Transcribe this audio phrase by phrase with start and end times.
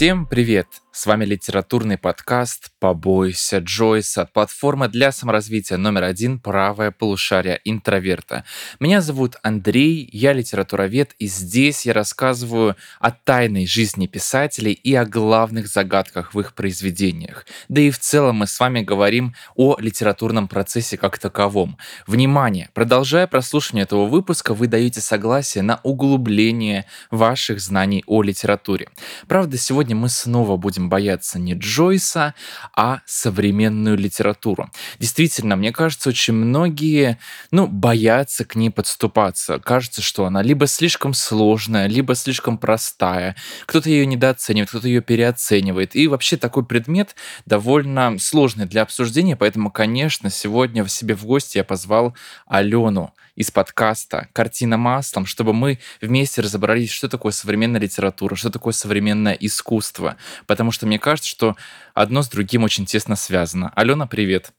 [0.00, 0.66] Всем привет!
[1.00, 8.44] С вами литературный подкаст «Побойся Джойса» от платформы для саморазвития номер один «Правое полушарие интроверта».
[8.80, 15.06] Меня зовут Андрей, я литературовед, и здесь я рассказываю о тайной жизни писателей и о
[15.06, 17.46] главных загадках в их произведениях.
[17.70, 21.78] Да и в целом мы с вами говорим о литературном процессе как таковом.
[22.06, 22.68] Внимание!
[22.74, 28.90] Продолжая прослушивание этого выпуска, вы даете согласие на углубление ваших знаний о литературе.
[29.28, 32.34] Правда, сегодня мы снова будем бояться не Джойса,
[32.76, 34.70] а современную литературу.
[34.98, 37.18] Действительно, мне кажется, очень многие,
[37.50, 39.58] ну, боятся к ней подступаться.
[39.58, 43.36] Кажется, что она либо слишком сложная, либо слишком простая.
[43.64, 45.96] Кто-то ее недооценивает, кто-то ее переоценивает.
[45.96, 47.14] И вообще такой предмет
[47.46, 52.14] довольно сложный для обсуждения, поэтому, конечно, сегодня в себе в гости я позвал
[52.46, 58.74] Алену из подкаста «Картина маслом», чтобы мы вместе разобрались, что такое современная литература, что такое
[58.74, 60.16] современное искусство.
[60.46, 61.56] Потому что мне кажется, что
[61.94, 63.72] одно с другим очень тесно связано.
[63.74, 64.52] Алена, привет.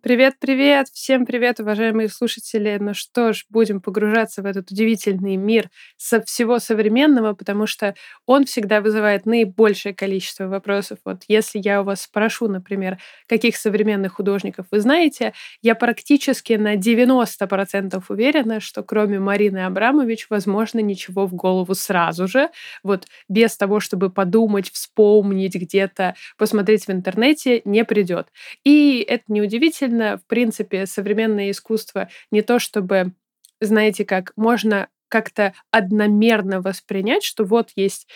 [0.00, 0.86] Привет-привет!
[0.92, 2.78] Всем привет, уважаемые слушатели!
[2.80, 8.44] Ну что ж, будем погружаться в этот удивительный мир со всего современного, потому что он
[8.44, 10.98] всегда вызывает наибольшее количество вопросов.
[11.04, 15.32] Вот если я у вас спрошу, например, каких современных художников вы знаете,
[15.62, 22.50] я практически на 90% уверена, что кроме Марины Абрамович, возможно, ничего в голову сразу же,
[22.84, 28.28] вот без того, чтобы подумать, вспомнить где-то, посмотреть в интернете, не придет.
[28.64, 33.12] И это неудивительно, действительно, в принципе, современное искусство не то чтобы,
[33.60, 38.06] знаете как, можно как-то одномерно воспринять, что вот есть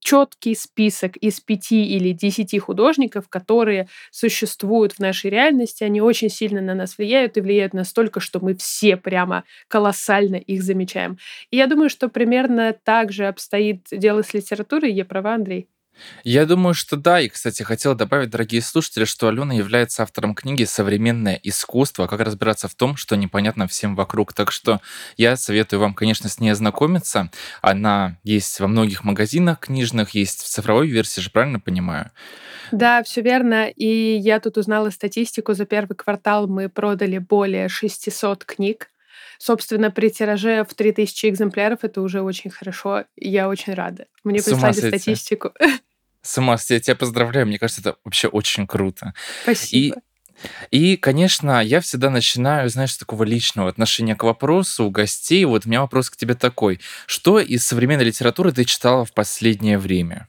[0.00, 6.60] четкий список из пяти или десяти художников, которые существуют в нашей реальности, они очень сильно
[6.60, 11.18] на нас влияют и влияют настолько, что мы все прямо колоссально их замечаем.
[11.50, 14.92] И я думаю, что примерно так же обстоит дело с литературой.
[14.92, 15.68] Я права, Андрей?
[16.24, 17.20] Я думаю, что да.
[17.20, 22.06] И, кстати, хотел добавить, дорогие слушатели, что Алена является автором книги «Современное искусство.
[22.06, 24.32] Как разбираться в том, что непонятно всем вокруг».
[24.32, 24.80] Так что
[25.16, 27.30] я советую вам, конечно, с ней ознакомиться.
[27.62, 32.10] Она есть во многих магазинах книжных, есть в цифровой версии же, правильно понимаю?
[32.72, 33.68] Да, все верно.
[33.68, 35.54] И я тут узнала статистику.
[35.54, 38.90] За первый квартал мы продали более 600 книг.
[39.38, 43.04] Собственно, при тираже в 3000 экземпляров это уже очень хорошо.
[43.16, 44.06] Я очень рада.
[44.24, 45.52] Мне прислали статистику.
[46.22, 47.46] С ума я тебя поздравляю.
[47.46, 49.14] Мне кажется, это вообще очень круто.
[49.42, 49.96] Спасибо.
[50.70, 55.44] И, и, конечно, я всегда начинаю, знаешь, с такого личного отношения к вопросу у гостей.
[55.44, 56.80] Вот у меня вопрос к тебе такой.
[57.06, 60.28] Что из современной литературы ты читала в последнее время?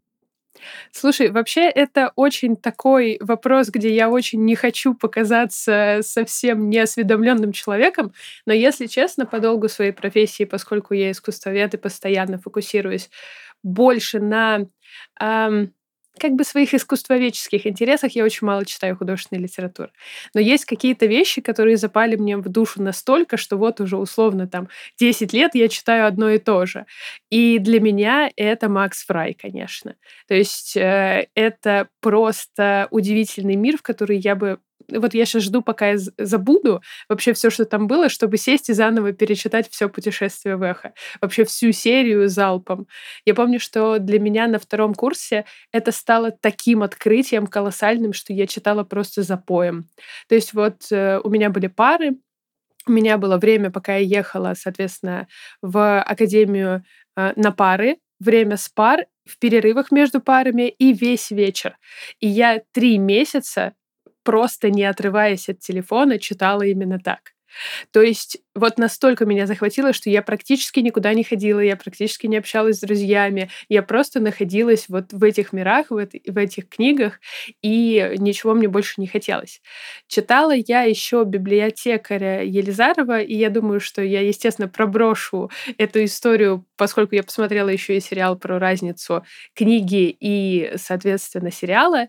[0.91, 8.13] Слушай, вообще это очень такой вопрос, где я очень не хочу показаться совсем неосведомленным человеком,
[8.45, 13.09] но если честно, по долгу своей профессии, поскольку я искусствовед и постоянно фокусируюсь
[13.63, 14.67] больше на
[15.19, 15.73] эм,
[16.17, 19.91] как бы своих искусствоведческих интересах я очень мало читаю художественной литературы.
[20.33, 24.69] Но есть какие-то вещи, которые запали мне в душу настолько, что вот уже условно там
[24.97, 26.85] 10 лет я читаю одно и то же.
[27.29, 29.95] И для меня это Макс Фрай, конечно.
[30.27, 34.59] То есть э, это просто удивительный мир, в который я бы
[34.91, 38.73] вот я сейчас жду, пока я забуду вообще все, что там было, чтобы сесть и
[38.73, 40.93] заново перечитать все путешествие в эхо.
[41.21, 42.87] Вообще всю серию залпом.
[43.25, 48.47] Я помню, что для меня на втором курсе это стало таким открытием колоссальным, что я
[48.47, 49.85] читала просто за поем.
[50.27, 52.17] То есть вот э, у меня были пары,
[52.87, 55.27] у меня было время, пока я ехала, соответственно,
[55.61, 56.83] в академию
[57.15, 61.77] э, на пары, время с пар, в перерывах между парами и весь вечер.
[62.19, 63.73] И я три месяца
[64.23, 67.19] просто не отрываясь от телефона, читала именно так.
[67.91, 72.37] То есть вот настолько меня захватило, что я практически никуда не ходила, я практически не
[72.37, 77.19] общалась с друзьями, я просто находилась вот в этих мирах, в, это, в этих книгах,
[77.61, 79.61] и ничего мне больше не хотелось.
[80.07, 87.15] Читала я еще библиотекаря Елизарова, и я думаю, что я, естественно, проброшу эту историю, поскольку
[87.15, 89.23] я посмотрела еще и сериал про разницу
[89.55, 92.07] книги и, соответственно, сериала.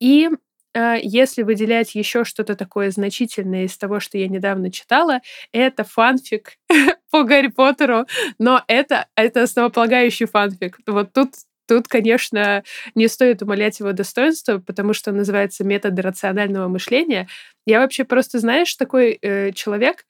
[0.00, 0.28] И
[0.74, 5.20] если выделять еще что-то такое значительное из того, что я недавно читала,
[5.52, 6.54] это фанфик
[7.10, 8.06] по Гарри Поттеру,
[8.38, 10.78] но это, это основополагающий фанфик.
[10.86, 11.30] Вот тут
[11.68, 17.28] Тут, конечно, не стоит умалять его достоинство, потому что он называется методы рационального мышления.
[17.66, 20.06] Я вообще просто, знаешь, такой э, человек,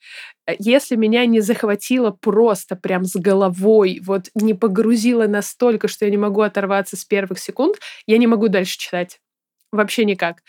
[0.46, 6.12] э, если меня не захватило просто прям с головой, вот не погрузило настолько, что я
[6.12, 9.18] не могу оторваться с первых секунд, я не могу дальше читать.
[9.70, 10.42] Вообще никак.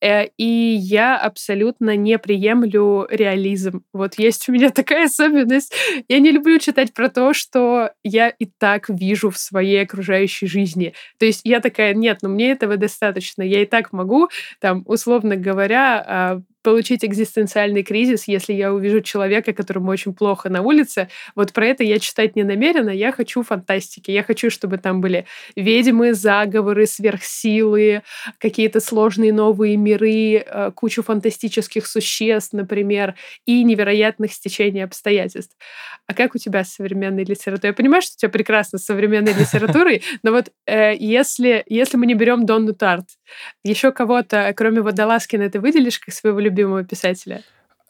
[0.00, 3.84] Э, и я абсолютно не приемлю реализм.
[3.92, 5.74] Вот есть у меня такая особенность.
[6.08, 10.94] Я не люблю читать про то, что я и так вижу в своей окружающей жизни.
[11.18, 13.42] То есть я такая, нет, ну мне этого достаточно.
[13.42, 14.28] Я и так могу,
[14.58, 20.62] там, условно говоря, а, получить экзистенциальный кризис, если я увижу человека, которому очень плохо на
[20.62, 21.08] улице.
[21.34, 22.90] Вот про это я читать не намерена.
[22.90, 24.10] Я хочу фантастики.
[24.10, 25.26] Я хочу, чтобы там были
[25.56, 28.02] ведьмы, заговоры, сверхсилы,
[28.38, 33.14] какие-то сложные новые миры, э, кучу фантастических существ, например,
[33.46, 35.56] и невероятных стечений обстоятельств.
[36.06, 37.70] А как у тебя с современной литературой?
[37.70, 42.06] Я понимаю, что у тебя прекрасно с современной литературой, но вот э, если, если мы
[42.06, 43.06] не берем Донну Тарт,
[43.62, 47.42] еще кого-то, кроме Водолазкина, ты выделишь как своего любимого писателя?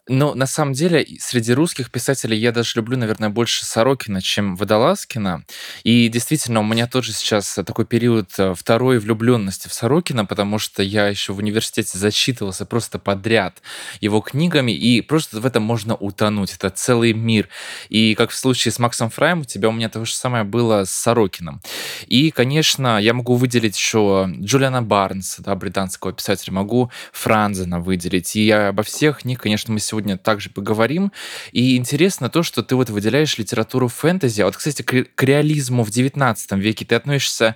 [0.09, 5.45] Ну, на самом деле, среди русских писателей я даже люблю, наверное, больше Сорокина, чем Водолазкина.
[5.85, 10.83] И действительно, у меня тоже сейчас такой период э, второй влюбленности в Сорокина, потому что
[10.83, 13.61] я еще в университете зачитывался просто подряд
[14.01, 16.53] его книгами, и просто в этом можно утонуть.
[16.53, 17.47] Это целый мир.
[17.87, 20.83] И как в случае с Максом Фраем, у тебя у меня то же самое было
[20.83, 21.61] с Сорокином.
[22.07, 28.35] И, конечно, я могу выделить еще Джулиана Барнса, да, британского писателя, могу Франзена выделить.
[28.35, 31.11] И обо всех них, конечно, мы сегодня сегодня также поговорим.
[31.51, 34.41] И интересно то, что ты вот выделяешь литературу фэнтези.
[34.41, 37.55] А вот, кстати, к, к реализму в 19 веке ты относишься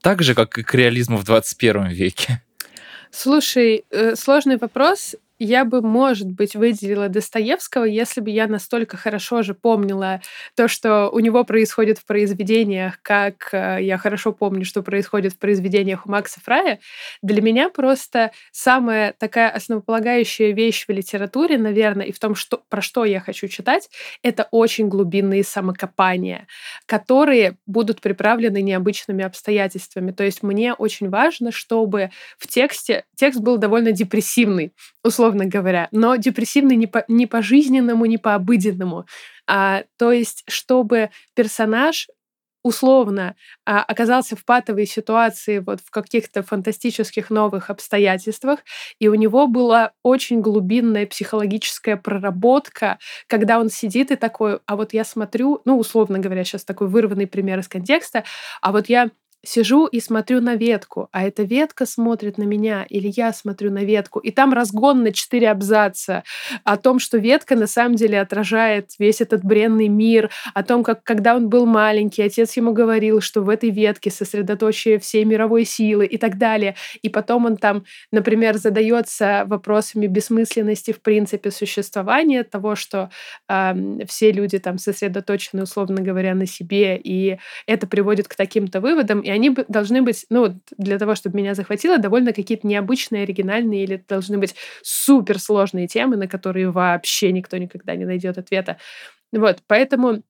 [0.00, 2.42] так же, как и к реализму в 21 веке?
[3.10, 9.42] Слушай, э, сложный вопрос я бы, может быть, выделила Достоевского, если бы я настолько хорошо
[9.42, 10.20] же помнила
[10.56, 15.38] то, что у него происходит в произведениях, как э, я хорошо помню, что происходит в
[15.38, 16.80] произведениях у Макса Фрая.
[17.22, 22.82] Для меня просто самая такая основополагающая вещь в литературе, наверное, и в том, что, про
[22.82, 23.88] что я хочу читать,
[24.22, 26.48] это очень глубинные самокопания,
[26.86, 30.10] которые будут приправлены необычными обстоятельствами.
[30.10, 34.72] То есть мне очень важно, чтобы в тексте текст был довольно депрессивный,
[35.04, 39.06] условно условно говоря, но депрессивный не по, не по жизненному, не по обыденному.
[39.46, 42.08] А, то есть, чтобы персонаж
[42.62, 48.60] условно а, оказался в патовой ситуации вот в каких-то фантастических новых обстоятельствах,
[48.98, 54.92] и у него была очень глубинная психологическая проработка, когда он сидит и такой, а вот
[54.92, 58.24] я смотрю, ну, условно говоря, сейчас такой вырванный пример из контекста,
[58.60, 59.10] а вот я
[59.44, 63.84] сижу и смотрю на ветку, а эта ветка смотрит на меня, или я смотрю на
[63.84, 66.24] ветку, и там разгон на четыре абзаца
[66.64, 71.04] о том, что ветка на самом деле отражает весь этот бренный мир, о том, как
[71.04, 76.06] когда он был маленький, отец ему говорил, что в этой ветке сосредоточие всей мировой силы
[76.06, 76.74] и так далее.
[77.02, 83.10] И потом он там, например, задается вопросами бессмысленности в принципе существования, того, что
[83.48, 83.74] э,
[84.06, 89.30] все люди там сосредоточены, условно говоря, на себе, и это приводит к таким-то выводам, и
[89.30, 94.38] они должны быть, ну, для того, чтобы меня захватило, довольно какие-то необычные, оригинальные или должны
[94.38, 98.78] быть суперсложные темы, на которые вообще никто никогда не найдет ответа.
[99.30, 100.22] Вот, поэтому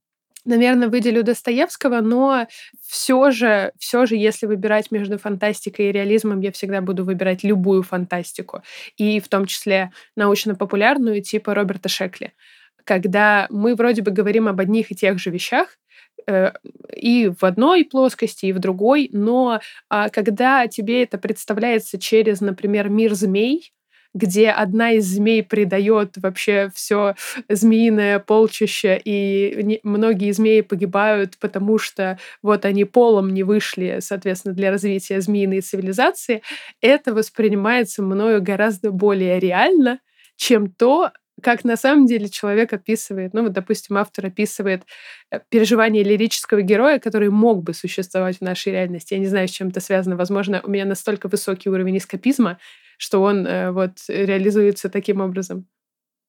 [0.45, 2.49] наверное, выделю Достоевского, но
[2.85, 7.85] все же, все же, если выбирать между фантастикой и реализмом, я всегда буду выбирать любую
[7.85, 8.63] фантастику,
[8.97, 12.33] и в том числе научно-популярную типа Роберта Шекли,
[12.83, 15.79] когда мы вроде бы говорим об одних и тех же вещах,
[16.95, 22.89] и в одной плоскости, и в другой, но а, когда тебе это представляется через, например,
[22.89, 23.73] мир змей,
[24.15, 27.15] где одна из змей придает вообще все
[27.49, 34.71] змеиное полчище, и многие змеи погибают, потому что вот они полом не вышли, соответственно, для
[34.71, 36.43] развития змеиной цивилизации,
[36.81, 40.01] это воспринимается мною гораздо более реально,
[40.37, 44.85] чем то, как на самом деле человек описывает, ну вот, допустим, автор описывает
[45.31, 49.15] э, переживания лирического героя, который мог бы существовать в нашей реальности.
[49.15, 50.17] Я не знаю, с чем это связано.
[50.17, 52.59] Возможно, у меня настолько высокий уровень эскапизма,
[52.99, 55.67] что он э, вот реализуется таким образом.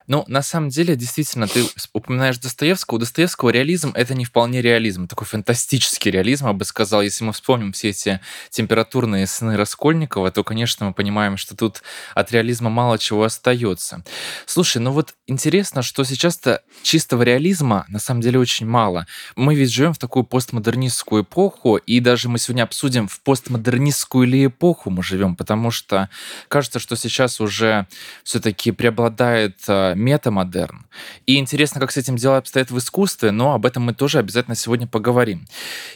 [0.10, 1.64] Ну, на самом деле, действительно, ты
[1.94, 2.96] упоминаешь Достоевского.
[2.96, 7.04] У Достоевского реализм— это не вполне реализм, такой фантастический реализм, я бы сказал.
[7.04, 11.84] Если мы вспомним все эти температурные сны Раскольникова, то, конечно, мы понимаем, что тут
[12.16, 14.04] от реализма мало чего остается.
[14.48, 19.06] Слушай, ну вот интересно, что сейчас-то чистого реализма на самом деле очень мало.
[19.36, 24.48] Мы ведь живем в такую постмодернистскую эпоху, и даже мы сегодня обсудим, в постмодернистскую ли
[24.48, 26.10] эпоху мы живем, потому что
[26.48, 27.86] кажется, что сейчас уже
[28.24, 30.86] все-таки преобладает а, метамодерн.
[31.26, 34.56] И интересно, как с этим дело обстоит в искусстве, но об этом мы тоже обязательно
[34.56, 35.48] сегодня поговорим.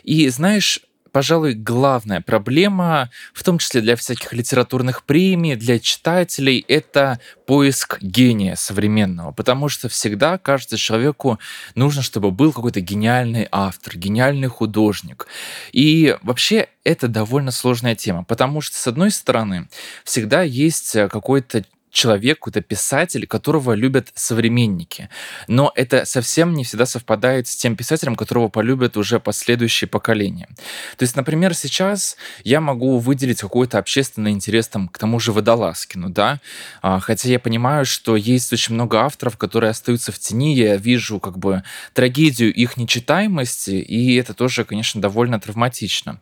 [0.04, 0.82] И знаешь,
[1.14, 8.56] пожалуй, главная проблема, в том числе для всяких литературных премий, для читателей, это поиск гения
[8.56, 11.40] современного, потому что всегда кажется человеку
[11.76, 15.28] нужно, чтобы был какой-то гениальный автор, гениальный художник.
[15.72, 19.70] И вообще это довольно сложная тема, потому что, с одной стороны,
[20.04, 25.10] всегда есть какой-то человек, какой-то писатель, которого любят современники.
[25.48, 30.48] Но это совсем не всегда совпадает с тем писателем, которого полюбят уже последующие поколения.
[30.98, 36.10] То есть, например, сейчас я могу выделить какой-то общественный интерес там, к тому же Водолазкину,
[36.10, 36.40] да,
[36.82, 41.20] а, хотя я понимаю, что есть очень много авторов, которые остаются в тени, я вижу
[41.20, 46.20] как бы трагедию их нечитаемости, и это тоже, конечно, довольно травматично.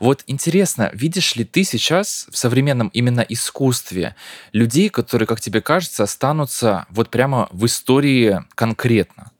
[0.00, 4.14] Вот интересно, видишь ли ты сейчас в современном именно искусстве
[4.52, 9.30] людей, которые которые, как тебе кажется, останутся вот прямо в истории конкретно?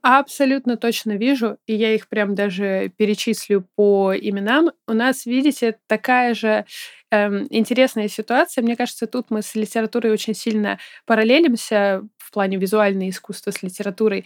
[0.00, 4.70] Абсолютно точно вижу, и я их прям даже перечислю по именам.
[4.86, 6.66] У нас, видите, такая же
[7.10, 8.62] эм, интересная ситуация.
[8.62, 14.24] Мне кажется, тут мы с литературой очень сильно параллелимся в плане визуального искусства с литературой,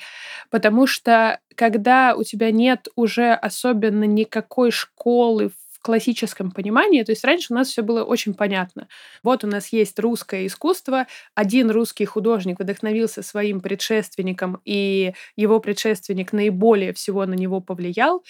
[0.50, 5.52] потому что когда у тебя нет уже особенно никакой школы
[5.82, 7.02] классическом понимании.
[7.02, 8.88] То есть раньше у нас все было очень понятно.
[9.22, 16.32] Вот у нас есть русское искусство, один русский художник вдохновился своим предшественником, и его предшественник
[16.32, 18.22] наиболее всего на него повлиял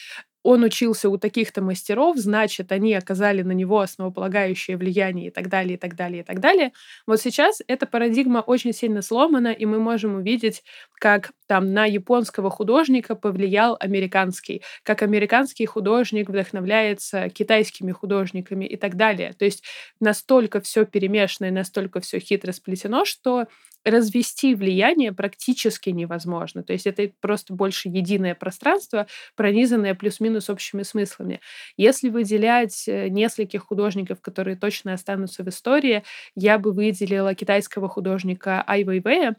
[0.42, 5.74] он учился у таких-то мастеров, значит, они оказали на него основополагающее влияние и так далее,
[5.74, 6.72] и так далее, и так далее.
[7.06, 10.62] Вот сейчас эта парадигма очень сильно сломана, и мы можем увидеть,
[10.98, 18.96] как там на японского художника повлиял американский, как американский художник вдохновляется китайскими художниками и так
[18.96, 19.34] далее.
[19.38, 19.62] То есть
[20.00, 23.46] настолько все перемешано и настолько все хитро сплетено, что
[23.84, 26.62] развести влияние практически невозможно.
[26.62, 31.40] То есть это просто больше единое пространство, пронизанное плюс-минус общими смыслами.
[31.76, 36.02] Если выделять э, нескольких художников, которые точно останутся в истории,
[36.34, 39.36] я бы выделила китайского художника Ай Вэйвэя,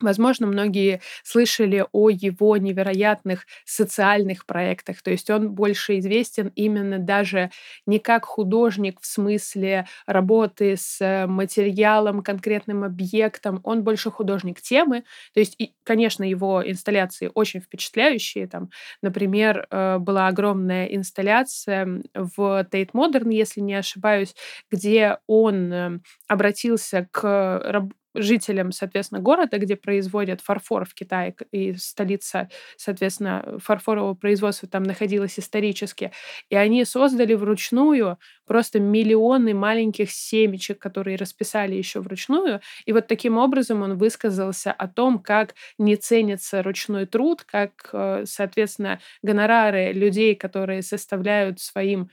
[0.00, 5.02] Возможно, многие слышали о его невероятных социальных проектах.
[5.02, 7.50] То есть он больше известен именно даже
[7.86, 13.60] не как художник в смысле работы с материалом, конкретным объектом.
[13.62, 15.04] Он больше художник темы.
[15.32, 18.48] То есть, и, конечно, его инсталляции очень впечатляющие.
[18.48, 18.70] Там,
[19.00, 24.34] например, э, была огромная инсталляция в Тейт Модерн, если не ошибаюсь,
[24.70, 25.98] где он э,
[26.28, 34.68] обратился к жителям, соответственно, города, где производят фарфор в Китае, и столица, соответственно, фарфорового производства
[34.68, 36.12] там находилась исторически.
[36.50, 42.60] И они создали вручную просто миллионы маленьких семечек, которые расписали еще вручную.
[42.84, 48.24] И вот таким образом он высказался о том, как не ценится ручной труд, как, э,
[48.26, 52.10] соответственно, гонорары людей, которые составляют своим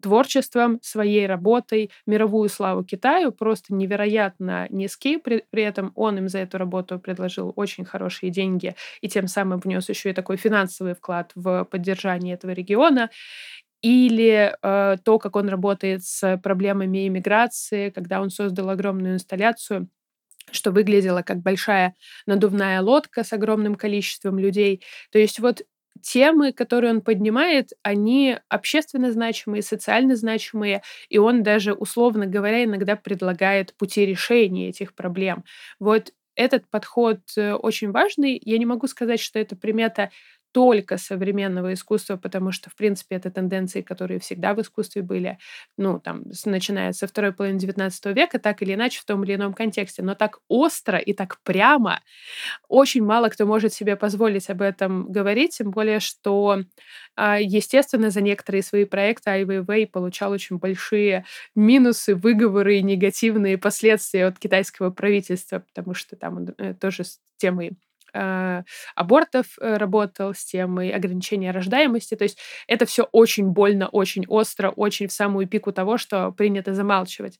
[0.00, 5.18] творчеством, своей работой мировую славу Китаю, просто невероятно низкий.
[5.18, 9.60] При, при этом он им за эту работу предложил очень хорошие деньги и тем самым
[9.60, 13.10] внес еще и такой финансовый вклад в поддержание этого региона
[13.82, 19.88] или э, то, как он работает с проблемами иммиграции, когда он создал огромную инсталляцию,
[20.52, 21.94] что выглядело как большая
[22.26, 24.82] надувная лодка с огромным количеством людей.
[25.12, 25.62] То есть вот
[26.02, 32.96] темы, которые он поднимает, они общественно значимые, социально значимые, и он даже, условно говоря, иногда
[32.96, 35.44] предлагает пути решения этих проблем.
[35.78, 38.40] Вот этот подход э, очень важный.
[38.42, 40.10] Я не могу сказать, что это примета
[40.52, 45.38] только современного искусства, потому что, в принципе, это тенденции, которые всегда в искусстве были,
[45.76, 49.54] ну, там, начиная со второй половины XIX века, так или иначе, в том или ином
[49.54, 50.02] контексте.
[50.02, 52.00] Но так остро и так прямо
[52.68, 56.58] очень мало кто может себе позволить об этом говорить, тем более, что,
[57.16, 64.26] а, естественно, за некоторые свои проекты Ай получал очень большие минусы, выговоры и негативные последствия
[64.26, 67.72] от китайского правительства, потому что там э, тоже с темой
[68.94, 72.14] абортов э, работал, с темой ограничения рождаемости.
[72.16, 76.74] То есть это все очень больно, очень остро, очень в самую пику того, что принято
[76.74, 77.38] замалчивать.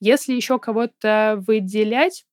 [0.00, 2.24] Если еще кого-то выделять,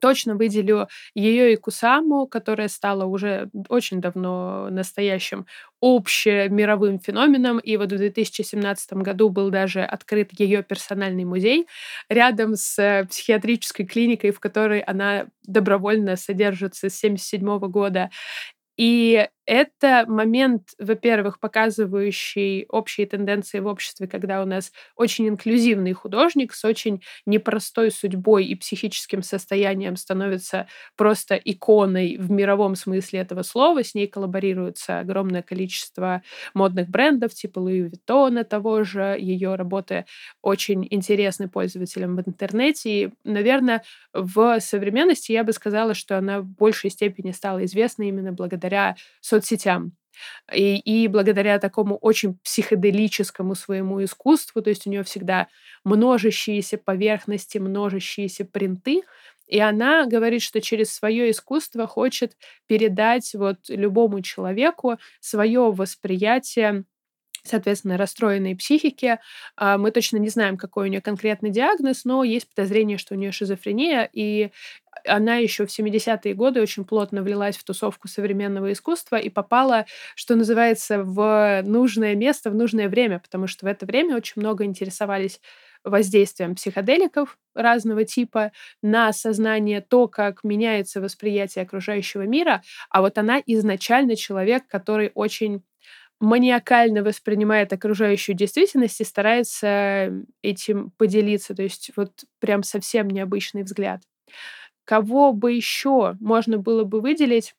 [0.00, 5.46] точно выделю ее и Кусаму, которая стала уже очень давно настоящим
[5.80, 7.58] общемировым феноменом.
[7.58, 11.66] И вот в 2017 году был даже открыт ее персональный музей
[12.08, 18.10] рядом с психиатрической клиникой, в которой она добровольно содержится с 1977 года.
[18.76, 26.52] И это момент, во-первых, показывающий общие тенденции в обществе, когда у нас очень инклюзивный художник
[26.54, 33.82] с очень непростой судьбой и психическим состоянием становится просто иконой в мировом смысле этого слова.
[33.82, 36.22] С ней коллаборируется огромное количество
[36.54, 39.16] модных брендов, типа Луи Виттона того же.
[39.18, 40.04] Ее работы
[40.42, 42.90] очень интересны пользователям в интернете.
[43.04, 43.82] И, наверное,
[44.12, 48.96] в современности я бы сказала, что она в большей степени стала известна именно благодаря
[49.30, 49.92] соцсетям.
[50.54, 55.48] И, и благодаря такому очень психоделическому своему искусству, то есть у нее всегда
[55.84, 59.02] множащиеся поверхности, множащиеся принты,
[59.46, 66.84] и она говорит, что через свое искусство хочет передать вот любому человеку свое восприятие
[67.44, 69.18] соответственно, расстроенной психики.
[69.56, 73.18] А, мы точно не знаем, какой у нее конкретный диагноз, но есть подозрение, что у
[73.18, 74.50] нее шизофрения, и
[75.06, 80.34] она еще в 70-е годы очень плотно влилась в тусовку современного искусства и попала, что
[80.36, 85.40] называется, в нужное место в нужное время, потому что в это время очень много интересовались
[85.84, 93.40] воздействием психоделиков разного типа на сознание, то, как меняется восприятие окружающего мира, а вот она
[93.46, 95.62] изначально человек, который очень
[96.20, 100.12] маниакально воспринимает окружающую действительность и старается
[100.42, 101.54] этим поделиться.
[101.54, 104.02] То есть вот прям совсем необычный взгляд.
[104.84, 107.54] Кого бы еще можно было бы выделить?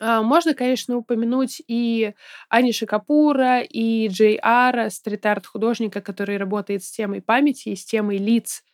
[0.00, 2.14] А, можно, конечно, упомянуть и
[2.48, 8.18] Аниши Капура, и Джей Ара, стрит-арт художника, который работает с темой памяти и с темой
[8.18, 8.64] лиц.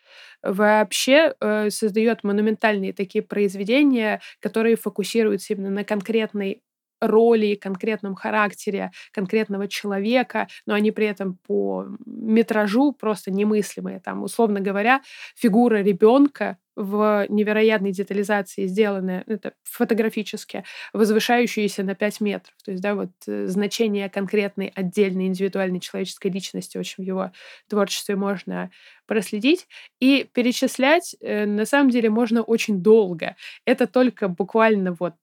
[0.43, 6.63] Вообще э, создает монументальные такие произведения, которые фокусируются именно на конкретной
[7.01, 14.01] роли, конкретном характере конкретного человека, но они при этом по метражу просто немыслимые.
[14.01, 15.03] Там, условно говоря,
[15.37, 20.63] фигура ребенка в невероятной детализации сделанная, ну, это фотографически,
[20.93, 22.55] возвышающаяся на 5 метров.
[22.65, 27.33] То есть, да, вот э, значение конкретной отдельной индивидуальной человеческой личности очень в его
[27.69, 28.71] творчестве можно
[29.07, 29.67] проследить.
[29.99, 33.35] И перечислять, э, на самом деле, можно очень долго.
[33.65, 35.15] Это только буквально вот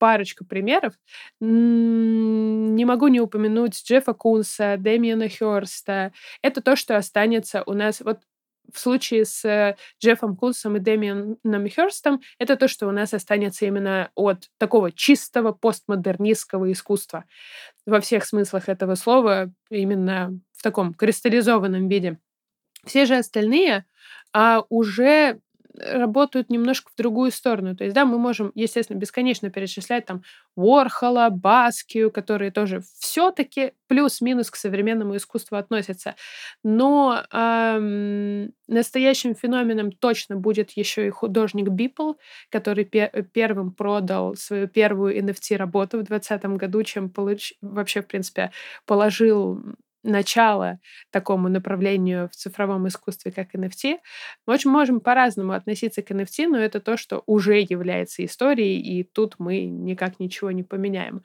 [0.00, 0.94] парочку примеров.
[1.40, 6.12] Не могу не упомянуть Джеффа Кунса, Дэмиана Хёрста.
[6.42, 8.00] Это то, что останется у нас.
[8.00, 8.18] Вот
[8.72, 14.10] в случае с Джеффом Кунсом и Дэмианом Хёрстом это то, что у нас останется именно
[14.14, 17.24] от такого чистого постмодернистского искусства
[17.86, 22.18] во всех смыслах этого слова, именно в таком кристаллизованном виде.
[22.86, 23.84] Все же остальные
[24.32, 25.40] а, уже
[25.78, 27.76] работают немножко в другую сторону.
[27.76, 30.22] То есть, да, мы можем, естественно, бесконечно перечислять там
[30.56, 36.14] Уорхола, Баскию, которые тоже все-таки плюс-минус к современному искусству относятся.
[36.62, 42.12] Но эм, настоящим феноменом точно будет еще и художник Бипл,
[42.50, 47.54] который пе- первым продал свою первую NFT-работу в 2020 году, чем получ...
[47.60, 48.50] вообще, в принципе,
[48.86, 49.60] положил
[50.02, 50.78] начало
[51.10, 53.98] такому направлению в цифровом искусстве, как NFT.
[54.46, 59.04] Мы очень можем по-разному относиться к NFT, но это то, что уже является историей, и
[59.04, 61.22] тут мы никак ничего не поменяем.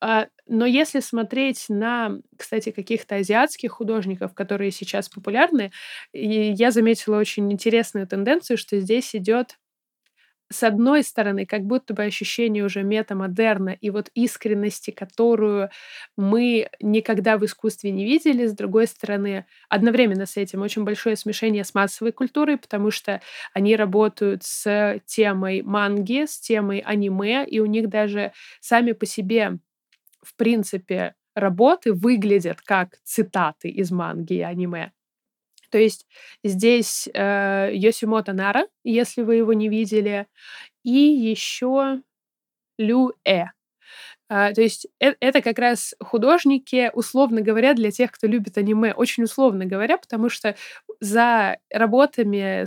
[0.00, 5.70] А, но если смотреть на, кстати, каких-то азиатских художников, которые сейчас популярны,
[6.12, 9.58] я заметила очень интересную тенденцию, что здесь идет
[10.52, 15.70] с одной стороны, как будто бы ощущение уже метамодерна и вот искренности, которую
[16.16, 21.64] мы никогда в искусстве не видели, с другой стороны, одновременно с этим очень большое смешение
[21.64, 23.20] с массовой культурой, потому что
[23.54, 29.58] они работают с темой манги, с темой аниме, и у них даже сами по себе,
[30.22, 34.92] в принципе, работы выглядят как цитаты из манги и аниме.
[35.72, 36.06] То есть
[36.44, 40.28] здесь э, Йосимото Нара, если вы его не видели,
[40.84, 42.02] и еще
[42.78, 43.46] Лю Э.
[44.28, 48.94] А, то есть э, это как раз художники, условно говоря, для тех, кто любит аниме,
[48.94, 50.56] очень условно говоря, потому что
[51.00, 52.64] за работами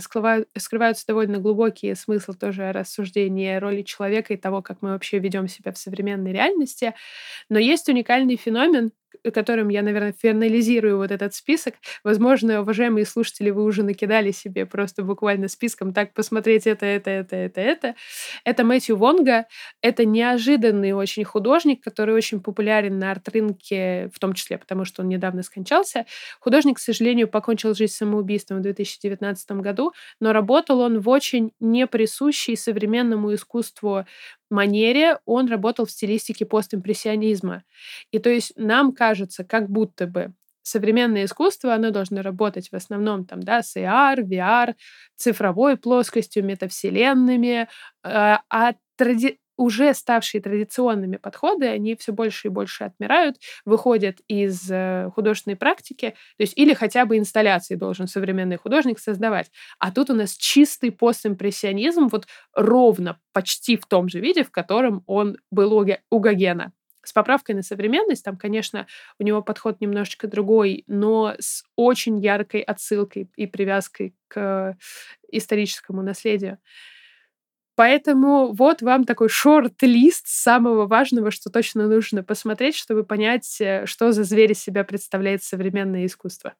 [0.56, 5.72] скрываются довольно глубокие смыслы тоже рассуждения роли человека и того, как мы вообще ведем себя
[5.72, 6.94] в современной реальности.
[7.48, 8.92] Но есть уникальный феномен,
[9.32, 11.74] которым я, наверное, финализирую вот этот список.
[12.04, 17.36] Возможно, уважаемые слушатели, вы уже накидали себе просто буквально списком так посмотреть это, это, это,
[17.36, 17.94] это, это.
[18.44, 19.46] Это Мэтью Вонга.
[19.82, 25.08] Это неожиданный очень художник, который очень популярен на арт-рынке, в том числе потому, что он
[25.08, 26.06] недавно скончался.
[26.40, 32.56] Художник, к сожалению, покончил жизнь самоубийством в 2019 году, но работал он в очень неприсущей
[32.56, 34.06] современному искусству
[34.50, 37.64] манере он работал в стилистике постимпрессионизма.
[38.10, 40.32] И то есть нам кажется, как будто бы
[40.62, 44.74] современное искусство, оно должно работать в основном там, да, с AR, VR,
[45.14, 47.68] цифровой плоскостью, метавселенными,
[48.02, 54.70] а, а тради уже ставшие традиционными подходы, они все больше и больше отмирают, выходят из
[54.70, 59.50] э, художественной практики, то есть или хотя бы инсталляции должен современный художник создавать.
[59.78, 65.02] А тут у нас чистый постимпрессионизм, вот ровно почти в том же виде, в котором
[65.06, 65.72] он был
[66.10, 66.72] у Гогена.
[67.06, 68.86] С поправкой на современность, там, конечно,
[69.20, 74.76] у него подход немножечко другой, но с очень яркой отсылкой и привязкой к
[75.30, 76.58] историческому наследию.
[77.76, 84.12] Поэтому вот вам такой шорт-лист самого важного, что точно нужно посмотреть, чтобы понять, э, что
[84.12, 86.54] за зверь из себя представляет современное искусство.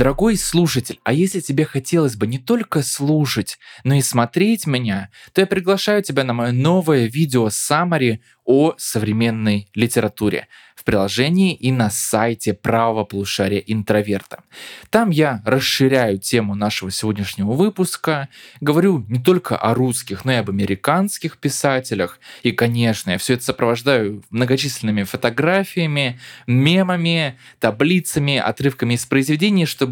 [0.00, 5.42] Дорогой слушатель, а если тебе хотелось бы не только слушать, но и смотреть меня, то
[5.42, 11.90] я приглашаю тебя на мое новое видео саммари о современной литературе в приложении и на
[11.90, 14.42] сайте правого полушария интроверта.
[14.88, 18.28] Там я расширяю тему нашего сегодняшнего выпуска,
[18.62, 22.18] говорю не только о русских, но и об американских писателях.
[22.42, 29.89] И, конечно, я все это сопровождаю многочисленными фотографиями, мемами, таблицами, отрывками из произведений, чтобы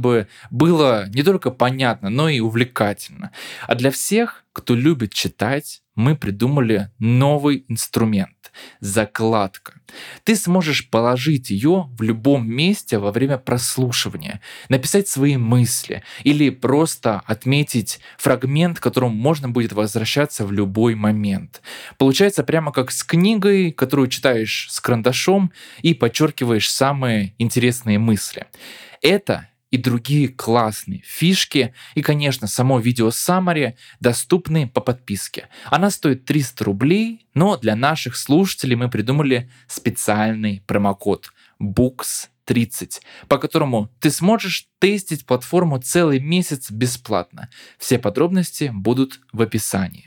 [0.50, 3.32] было не только понятно, но и увлекательно.
[3.66, 9.74] А для всех, кто любит читать, мы придумали новый инструмент— закладка.
[10.24, 17.22] Ты сможешь положить ее в любом месте во время прослушивания, написать свои мысли или просто
[17.26, 21.62] отметить фрагмент, к которому можно будет возвращаться в любой момент.
[21.96, 28.46] Получается прямо как с книгой, которую читаешь с карандашом и подчеркиваешь самые интересные мысли.
[29.02, 35.48] Это и другие классные фишки и, конечно, само видео Summary доступны по подписке.
[35.66, 43.36] Она стоит 300 рублей, но для наших слушателей мы придумали специальный промокод BOOKS 30, по
[43.36, 47.50] которому ты сможешь тестить платформу целый месяц бесплатно.
[47.78, 50.06] Все подробности будут в описании.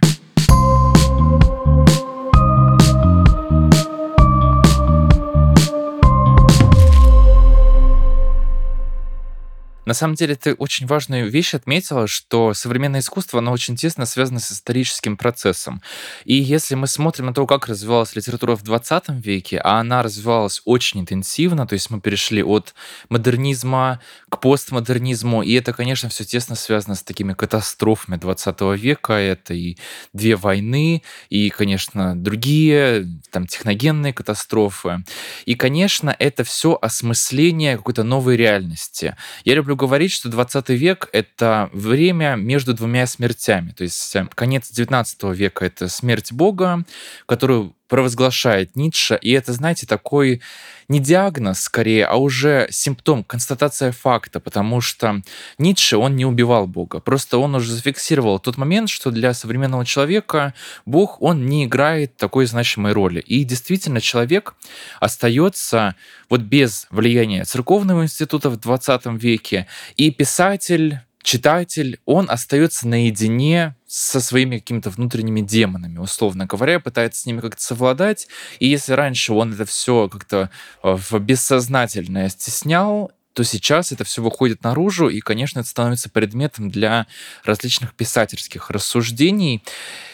[9.86, 14.39] На самом деле ты очень важную вещь отметила, что современное искусство, оно очень тесно связано
[14.39, 15.82] с историческим процессом.
[16.24, 20.62] И если мы смотрим на то, как развивалась литература в 20 веке, а она развивалась
[20.65, 22.76] очень интенсивно, то есть мы перешли от
[23.10, 29.56] модернизма к постмодернизму, и это, конечно, все тесно связано с такими катастрофами 20 века, это
[29.56, 29.78] и
[30.13, 35.04] две войны, и, конечно, другие там техногенные катастрофы.
[35.46, 39.15] И, конечно, это все осмысление какой-то новой реальности.
[39.44, 43.72] Я люблю говорить, что 20 век— это время между двумя смертями.
[43.72, 46.86] То есть э, конец 19 века— это смерть Бога,
[47.26, 49.19] которую провозглашает Ницше.
[49.21, 50.41] И это, знаете, такой
[50.88, 55.21] не диагноз скорее, а уже симптом, констатация факта, потому что
[55.58, 57.01] Ницше, он не убивал Бога.
[57.01, 60.54] Просто он уже зафиксировал тот момент, что для современного человека
[60.86, 63.19] Бог, он не играет такой значимой роли.
[63.19, 64.56] И действительно, человек
[65.01, 65.95] остается
[66.30, 74.21] вот без влияния церковного института в 20 веке, и писатель читатель, он остается наедине со
[74.21, 78.27] своими какими-то внутренними демонами, условно говоря, пытается с ними как-то совладать.
[78.60, 80.49] И если раньше он это все как-то
[80.84, 86.69] э, в бессознательное стеснял, то сейчас это все выходит наружу, и, конечно, это становится предметом
[86.69, 87.07] для
[87.43, 89.63] различных писательских рассуждений.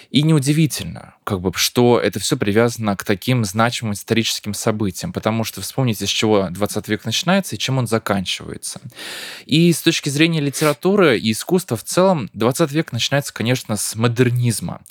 [0.10, 5.62] И неудивительно, как бы, что это все привязано к таким значимым историческим событиям, потому что
[5.62, 8.80] вспомните, с чего 20 век начинается и чем он заканчивается.
[9.46, 14.82] И с точки зрения литературы и искусства в целом, 20 век начинается, конечно, с модернизма.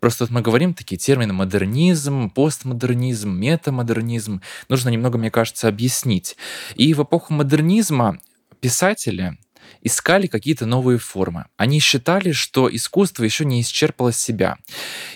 [0.00, 4.40] Просто вот мы говорим такие термины модернизм, постмодернизм, метамодернизм.
[4.68, 6.36] Нужно немного, мне кажется, объяснить.
[6.76, 8.18] И в эпоху модернизма
[8.60, 9.36] писатели
[9.82, 11.46] искали какие-то новые формы.
[11.56, 14.58] Они считали, что искусство еще не исчерпало себя.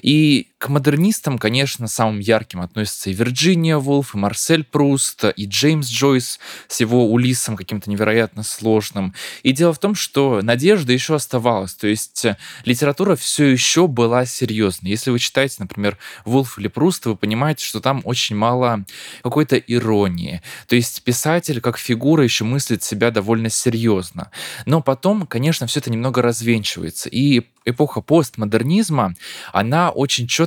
[0.03, 5.89] И к модернистам, конечно, самым ярким относятся и Вирджиния Вулф, и Марсель Пруст, и Джеймс
[5.89, 9.15] Джойс с его Улиссом каким-то невероятно сложным.
[9.43, 14.25] И дело в том, что надежда еще оставалась, то есть э, литература все еще была
[14.25, 14.91] серьезной.
[14.91, 18.85] Если вы читаете, например, Вулф или Пруста, вы понимаете, что там очень мало
[19.23, 20.41] какой-то иронии.
[20.69, 24.31] То есть писатель как фигура еще мыслит себя довольно серьезно.
[24.65, 27.11] Но потом, конечно, все это немного развенчивается.
[27.11, 29.15] И эпоха постмодернизма,
[29.53, 30.46] она очень четко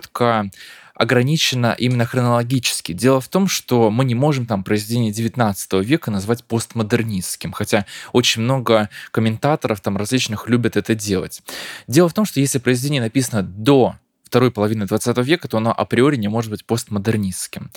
[0.99, 2.91] ограничена именно хронологически.
[2.91, 8.41] Дело в том, что мы не можем там произведение 19 века назвать постмодернистским, хотя очень
[8.41, 11.41] много комментаторов там различных любят это делать.
[11.88, 13.95] Дело в том, что если произведение написано до
[14.29, 17.71] второй половины 20 века, то оно априори не может быть постмодернистским.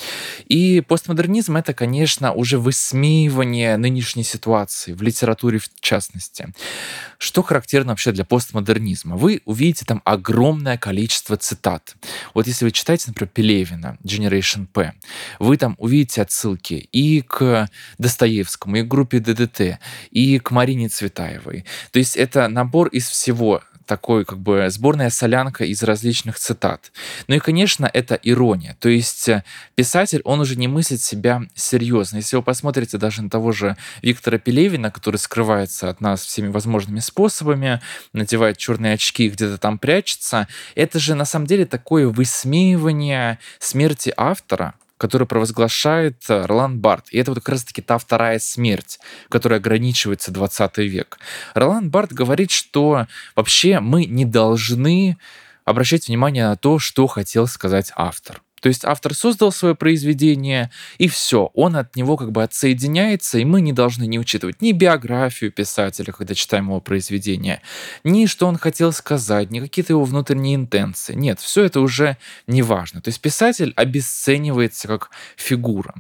[0.47, 6.53] И постмодернизм— это, конечно, уже высмеивание нынешней ситуации, в литературе в частности.
[7.19, 9.17] Что характерно вообще для постмодернизма?
[9.17, 11.97] Вы увидите там огромное количество цитат.
[12.35, 14.93] Вот если вы читаете, например, Пелевина, Generation P,
[15.39, 19.79] вы там увидите отсылки и к Достоевскому, и к группе ДДТ,
[20.11, 21.65] и к Марине Цветаевой.
[21.93, 26.93] То есть это набор из всего такой как бы сборная солянка из различных цитат.
[27.27, 28.77] Ну и, конечно, это ирония.
[28.81, 32.17] То есть э, писатель, он уже не мыслит себя серьезно.
[32.17, 37.01] Если вы посмотрите даже на того же Виктора Пелевина, который скрывается от нас всеми возможными
[37.01, 37.81] способами,
[38.13, 44.13] надевает черные очки и где-то там прячется, это же на самом деле такое высмеивание смерти
[44.17, 47.07] автора, который провозглашает э, Ролан Барт.
[47.11, 51.19] И это вот как раз-таки та вторая смерть, которая ограничивается 20 век.
[51.55, 55.19] Ролан Барт говорит, что вообще мы не должны
[55.65, 58.43] обращать внимание на то, что хотел сказать автор.
[58.63, 63.45] То есть автор создал свое произведение, и все, он от него как бы отсоединяется, и
[63.45, 67.61] мы не должны не учитывать ни биографию писателя, когда читаем его произведение,
[68.05, 71.15] ни что он хотел сказать, ни какие-то его внутренние интенции.
[71.15, 73.03] Нет, все это уже не важно.
[73.03, 75.95] То есть писатель обесценивается как фигура.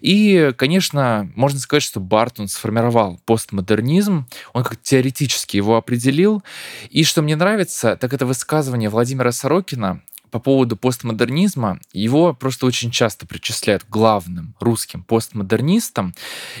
[0.00, 6.44] И, конечно, можно сказать, что Бартон сформировал постмодернизм, он как теоретически его определил.
[6.90, 12.90] И что мне нравится, так это высказывание Владимира Сорокина, по поводу постмодернизма, его просто очень
[12.90, 16.14] часто причисляют главным русским постмодернистам,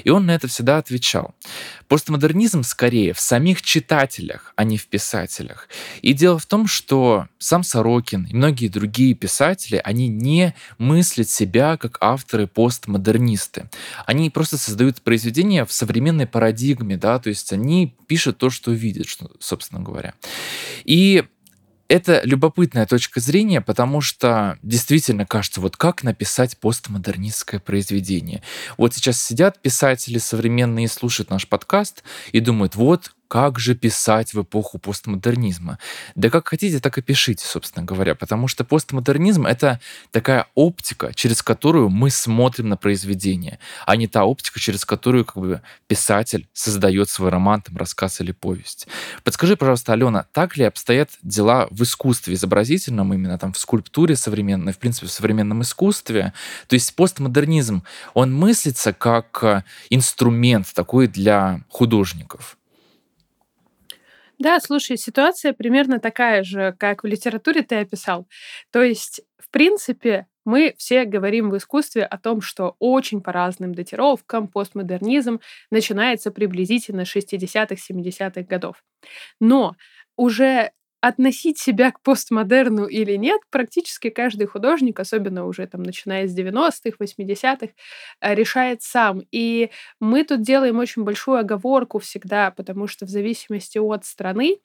[0.04, 1.34] и он на это всегда отвечал.
[1.88, 5.68] Постмодернизм скорее в самих читателях, а не в писателях.
[6.02, 11.76] И дело в том, что сам Сорокин и многие другие писатели, они не мыслят себя
[11.76, 13.68] как авторы-постмодернисты.
[14.06, 19.06] Они просто создают произведения в современной парадигме, да, то есть они пишут то, что видят,
[19.06, 20.14] что, собственно говоря.
[20.84, 21.24] И
[21.88, 28.42] это любопытная точка зрения, потому что действительно кажется, вот как написать постмодернистское произведение.
[28.76, 34.42] Вот сейчас сидят писатели современные, слушают наш подкаст и думают, вот как же писать в
[34.42, 35.78] эпоху постмодернизма?
[36.14, 41.42] Да как хотите, так и пишите, собственно говоря, потому что постмодернизм— это такая оптика, через
[41.42, 47.10] которую мы смотрим на произведение, а не та оптика, через которую как бы писатель создает
[47.10, 48.86] свой роман, там, рассказ или повесть.
[49.24, 54.72] Подскажи, пожалуйста, Алена, так ли обстоят дела в искусстве изобразительном, именно там в скульптуре современной,
[54.72, 56.32] в принципе, в современном искусстве?
[56.68, 57.82] То есть постмодернизм,
[58.14, 62.56] он мыслится как инструмент такой для художников?
[64.38, 68.26] Да, слушай, ситуация примерно такая же, как в литературе ты описал.
[68.70, 73.74] То есть, в принципе, мы все говорим в искусстве о том, что очень по разным
[73.74, 78.84] датировкам постмодернизм начинается приблизительно 60-х, 70-х годов.
[79.40, 79.74] Но
[80.16, 80.72] уже
[81.08, 86.96] относить себя к постмодерну или нет, практически каждый художник, особенно уже там начиная с 90-х,
[86.98, 87.72] 80-х,
[88.20, 89.22] э, решает сам.
[89.30, 94.58] И мы тут делаем очень большую оговорку всегда, потому что в зависимости от страны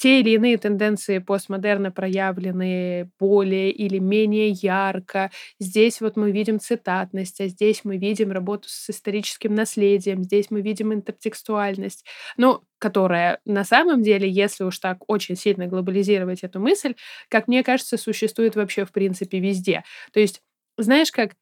[0.00, 5.30] те или иные тенденции постмодерна проявлены более или менее ярко.
[5.58, 10.62] Здесь вот мы видим цитатность, а здесь мы видим работу с историческим наследием, здесь мы
[10.62, 12.04] видим интертекстуальность,
[12.38, 16.94] ну, которая на самом деле, если уж так очень сильно глобализировать эту мысль,
[17.28, 19.84] как мне кажется, существует вообще в принципе везде.
[20.12, 20.40] То есть,
[20.78, 21.32] знаешь, как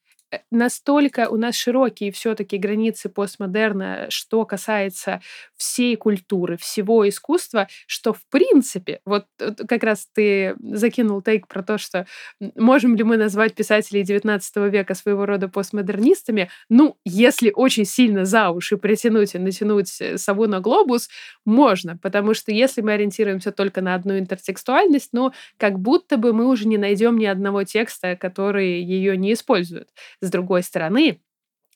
[0.50, 5.20] настолько у нас широкие все-таки границы постмодерна, что касается
[5.56, 9.26] всей культуры, всего искусства, что в принципе, вот
[9.68, 12.06] как раз ты закинул тейк про то, что
[12.54, 18.50] можем ли мы назвать писателей XIX века своего рода постмодернистами, ну, если очень сильно за
[18.50, 21.08] уши притянуть и натянуть э, сову на глобус,
[21.44, 26.46] можно, потому что если мы ориентируемся только на одну интертекстуальность, ну, как будто бы мы
[26.46, 29.88] уже не найдем ни одного текста, который ее не использует.
[30.20, 31.20] С другой стороны,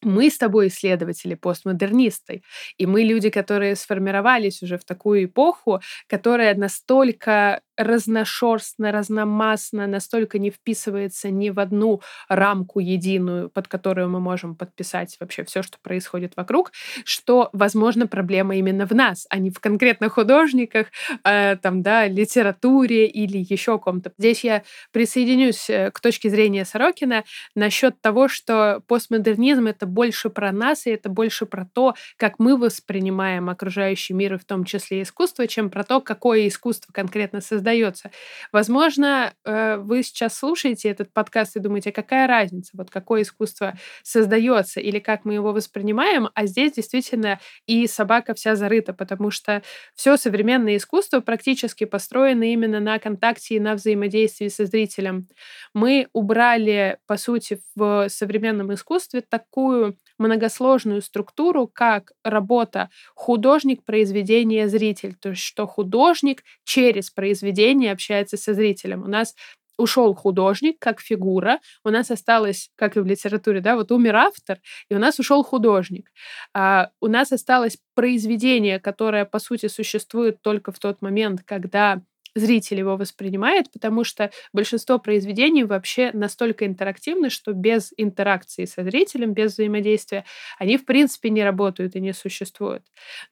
[0.02, 2.42] мы с тобой исследователи, постмодернисты,
[2.76, 10.50] и мы люди, которые сформировались уже в такую эпоху, которая настолько разношерстно, разномастно, настолько не
[10.50, 16.34] вписывается ни в одну рамку единую, под которую мы можем подписать вообще все, что происходит
[16.36, 16.72] вокруг,
[17.04, 20.88] что, возможно, проблема именно в нас, а не в конкретных художниках,
[21.24, 24.12] э, там, да, литературе или еще ком-то.
[24.18, 30.52] Здесь я присоединюсь э, к точке зрения Сорокина насчет того, что постмодернизм— это больше про
[30.52, 35.02] нас, и это больше про то, как мы воспринимаем окружающий мир, и в том числе
[35.02, 38.10] искусство, чем про то, какое искусство конкретно создать создается.
[38.50, 43.74] Возможно, э, вы сейчас слушаете этот подкаст и думаете, а какая разница, вот какое искусство
[44.02, 49.62] создается или как мы его воспринимаем, а здесь действительно и собака вся зарыта, потому что
[49.94, 55.28] все современное искусство практически построено именно на контакте и на взаимодействии со зрителем.
[55.72, 65.14] Мы убрали, по сути, в современном искусстве такую многосложную структуру, как работа художник, произведение, зритель.
[65.14, 69.02] То есть, что художник через произведение общается со зрителем.
[69.04, 69.34] У нас
[69.78, 74.58] ушел художник как фигура, у нас осталось, как и в литературе, да, вот умер автор,
[74.88, 76.10] и у нас ушел художник.
[76.54, 82.00] А, у нас осталось произведение, которое, по сути, существует только в тот момент, когда
[82.34, 89.32] зритель его воспринимает, потому что большинство произведений вообще настолько интерактивны, что без интеракции со зрителем,
[89.34, 90.24] без взаимодействия,
[90.58, 92.84] они в принципе не работают и не существуют.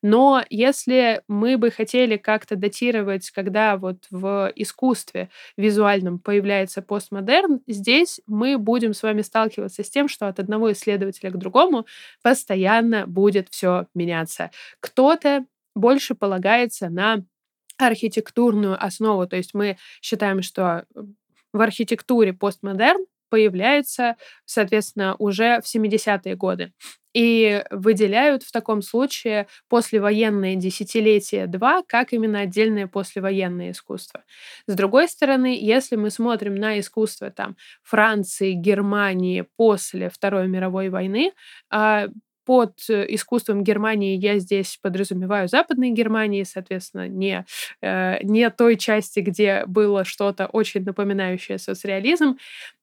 [0.03, 8.21] Но если мы бы хотели как-то датировать, когда вот в искусстве визуальном появляется постмодерн, здесь
[8.27, 11.87] мы будем с вами сталкиваться с тем, что от одного исследователя к другому
[12.23, 14.51] постоянно будет все меняться.
[14.81, 17.25] Кто-то больше полагается на
[17.87, 19.27] архитектурную основу.
[19.27, 20.85] То есть мы считаем, что
[21.53, 26.73] в архитектуре постмодерн появляется, соответственно, уже в 70-е годы.
[27.13, 34.23] И выделяют в таком случае послевоенные десятилетия два как именно отдельное послевоенное искусство.
[34.67, 41.33] С другой стороны, если мы смотрим на искусство там, Франции, Германии после Второй мировой войны,
[41.69, 42.09] а,
[42.51, 47.47] под э, искусством Германии я здесь подразумеваю Западной Германии, соответственно, не,
[47.81, 52.39] э, не той части, где было что-то очень напоминающее соцреализм,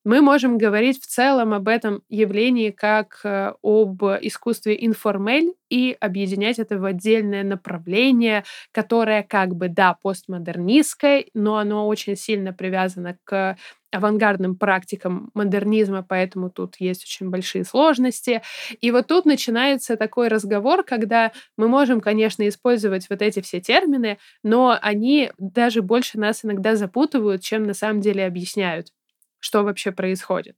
[0.05, 6.59] мы можем говорить в целом об этом явлении как э, об искусстве информель и объединять
[6.59, 13.57] это в отдельное направление, которое как бы, да, постмодернистское, но оно очень сильно привязано к
[13.97, 18.41] авангардным практикам модернизма, поэтому тут есть очень большие сложности.
[18.81, 24.17] И вот тут начинается такой разговор, когда мы можем, конечно, использовать вот эти все термины,
[24.43, 28.87] но они даже больше нас иногда запутывают, чем на самом деле объясняют,
[29.39, 30.55] что вообще происходит.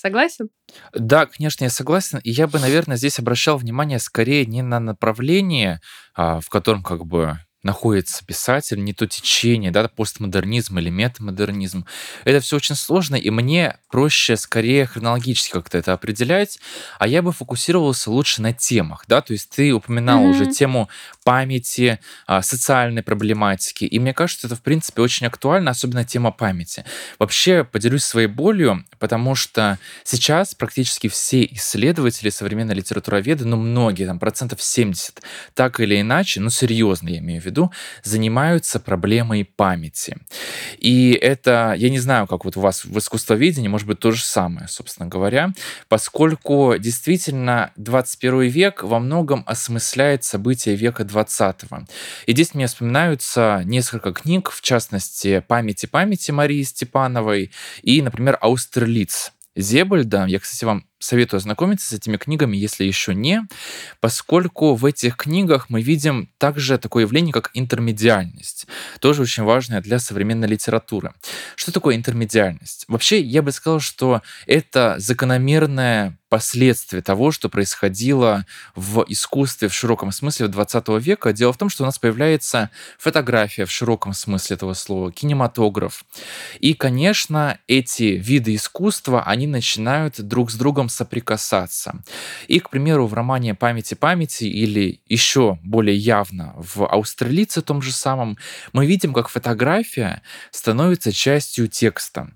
[0.00, 0.48] Согласен?
[0.94, 2.20] Да, конечно, я согласен.
[2.24, 5.80] И я бы, наверное, здесь обращал внимание скорее не на направление,
[6.14, 11.84] а, в котором как бы находится писатель, не то течение, да, постмодернизм или метамодернизм.
[12.24, 16.58] Это все очень сложно, и мне проще скорее хронологически как-то это определять,
[16.98, 20.30] а я бы фокусировался лучше на темах, да, то есть ты упоминал mm-hmm.
[20.30, 20.88] уже тему
[21.30, 26.84] памяти, а, социальной проблематики, и мне кажется, это в принципе очень актуально, особенно тема памяти.
[27.20, 34.18] Вообще поделюсь своей болью, потому что сейчас практически все исследователи современной литературоведы, ну многие, там
[34.18, 35.22] процентов 70,
[35.54, 37.70] так или иначе, ну серьезно я имею в виду,
[38.02, 40.16] занимаются проблемой памяти.
[40.78, 44.24] И это, я не знаю, как вот у вас в искусствоведении, может быть, то же
[44.24, 45.52] самое, собственно говоря,
[45.88, 51.19] поскольку действительно 21 век во многом осмысляет события века 20
[52.26, 57.52] И здесь мне вспоминаются несколько книг, в частности, «Памяти памяти» Марии Степановой
[57.82, 60.26] и, например, «Аустерлиц» Зебальда.
[60.26, 63.42] Я, кстати, вам советую ознакомиться с этими книгами, если еще не,
[64.00, 68.66] поскольку в этих книгах мы видим также такое явление, как интермедиальность,
[69.00, 71.12] тоже очень важное для современной литературы.
[71.56, 72.84] Что такое интермедиальность?
[72.86, 80.12] Вообще, я бы сказал, что это закономерное последствия того, что происходило в искусстве в широком
[80.12, 81.32] смысле 20 века.
[81.32, 86.04] Дело в том, что у нас появляется фотография в широком смысле этого слова, кинематограф.
[86.60, 92.02] И, конечно, эти виды искусства, они начинают друг с другом соприкасаться.
[92.48, 97.92] И, к примеру, в романе «Памяти памяти» или еще более явно в «Австралийце» том же
[97.92, 98.36] самом,
[98.72, 102.30] мы видим, как фотография становится частью текста.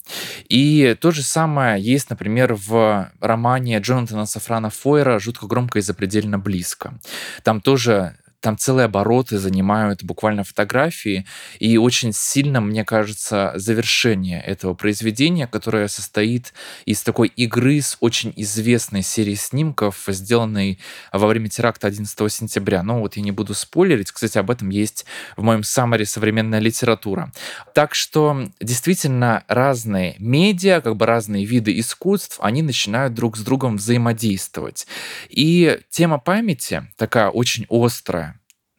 [0.48, 6.38] И то же самое есть, например, в романе Джонатана Сафрана Фойера «Жутко громко и запредельно
[6.38, 6.98] близко».
[7.42, 11.24] Там тоже там целые обороты занимают буквально фотографии,
[11.60, 16.52] и очень сильно, мне кажется, завершение этого произведения, которое состоит
[16.84, 20.78] из такой игры с очень известной серией снимков, сделанной
[21.10, 22.82] во время теракта 11 сентября.
[22.82, 25.06] Но вот я не буду спойлерить, кстати, об этом есть
[25.38, 27.32] в моем саммаре «Современная литература».
[27.72, 33.78] Так что действительно разные медиа, как бы разные виды искусств, они начинают друг с другом
[33.78, 34.86] взаимодействовать.
[35.30, 38.33] И тема памяти такая очень острая,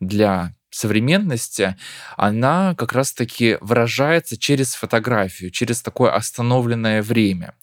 [0.08, 1.76] для современности,
[2.18, 7.54] она как раз-таки выражается через фотографию, через такое остановленное время.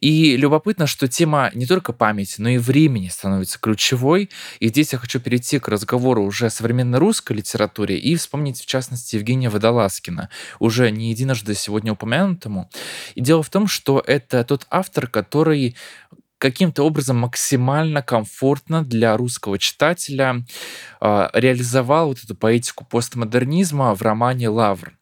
[0.00, 4.30] И любопытно, что тема не только памяти, но и времени становится ключевой.
[4.60, 8.66] И здесь я хочу перейти к разговору уже о современной русской литературе и вспомнить, в
[8.66, 12.70] частности, Евгения Водолазкина, уже не единожды сегодня упомянутому.
[13.14, 15.76] И дело в том, что это тот автор, который
[16.38, 20.44] каким-то образом максимально комфортно для русского читателя
[21.00, 24.96] э, реализовал вот эту поэтику постмодернизма в романе «Лавр».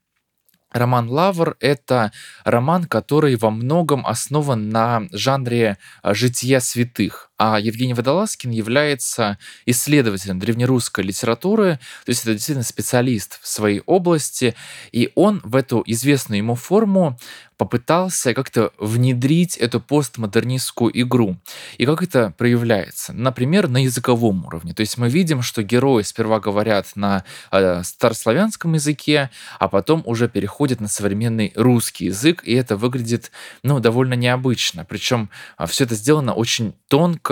[0.74, 2.10] Роман «Лавр»— это
[2.44, 7.30] роман, который во многом основан на жанре а, жития святых.
[7.36, 14.54] А Евгений Водолазкин является исследователем древнерусской литературы, то есть это действительно специалист в своей области,
[14.92, 17.18] и он в эту известную ему форму
[17.56, 21.36] попытался как-то внедрить эту постмодернистскую игру.
[21.78, 23.12] И как это проявляется?
[23.12, 24.74] Например, на языковом уровне.
[24.74, 30.28] То есть мы видим, что герои сперва говорят на э, старославянском языке, а потом уже
[30.28, 33.30] переходят на современный русский язык, и это выглядит
[33.62, 34.84] ну, довольно необычно.
[34.84, 37.23] Причем э, все это сделано очень тонко,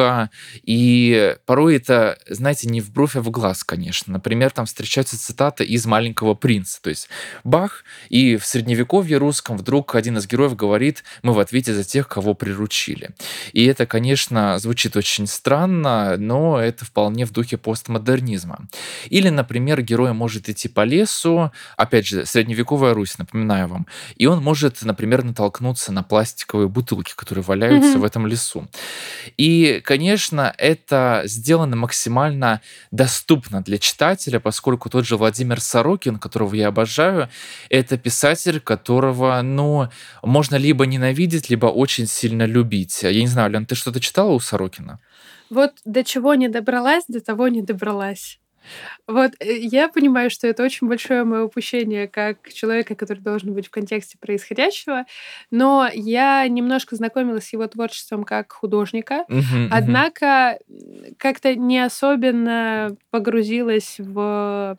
[0.62, 4.12] и порой это, знаете, не в бровь, а в глаз, конечно.
[4.12, 6.80] Например, там встречаются цитаты из «Маленького принца».
[6.80, 7.08] То есть
[7.42, 11.84] Бах, и в средневековье русском вдруг один один из героев говорит, мы в ответе за
[11.84, 13.10] тех, кого приручили.
[13.52, 18.66] И это, конечно, звучит очень странно, но это вполне в духе постмодернизма.
[19.08, 23.86] Или, например, герой может идти по лесу, опять же, средневековая Русь, напоминаю вам,
[24.16, 28.00] и он может, например, натолкнуться на пластиковые бутылки, которые валяются mm-hmm.
[28.00, 28.68] в этом лесу.
[29.38, 32.60] И, конечно, это сделано максимально
[32.90, 37.28] доступно для читателя, поскольку тот же Владимир Сорокин, которого я обожаю,
[37.68, 39.88] это писатель, которого, ну,
[40.22, 43.02] можно либо ненавидеть, либо очень сильно любить.
[43.02, 44.98] Я не знаю, Лен, ты что-то читала у Сорокина?
[45.50, 48.38] Вот до чего не добралась, до того не добралась.
[49.06, 53.66] Вот э, я понимаю, что это очень большое мое упущение как человека, который должен быть
[53.66, 55.04] в контексте происходящего,
[55.50, 61.14] но я немножко знакомилась с его творчеством как художника, uh-huh, однако uh-huh.
[61.18, 64.76] как-то не особенно погрузилась в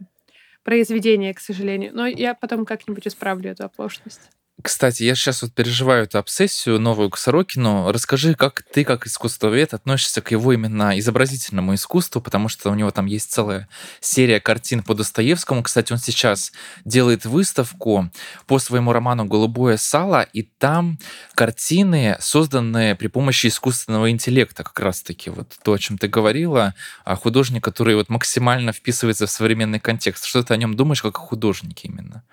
[0.63, 1.91] произведение, к сожалению.
[1.93, 4.29] Но я потом как-нибудь исправлю эту оплошность.
[4.63, 7.91] Кстати, я сейчас вот переживаю эту обсессию новую к Сорокину.
[7.91, 12.89] Расскажи, как ты, как искусствовед, относишься к его именно изобразительному искусству, потому что у него
[12.89, 13.67] там есть целая
[13.99, 15.63] серия картин по Достоевскому.
[15.63, 16.53] Кстати, он сейчас
[16.85, 18.09] делает выставку
[18.47, 20.97] по своему роману «Голубое сало», и там
[21.35, 26.73] картины, созданные при помощи искусственного интеллекта, как раз-таки вот то, о чем ты говорила,
[27.05, 30.23] художник, который вот максимально вписывается в современный контекст.
[30.23, 32.23] Что ты о нем думаешь, как о художнике именно?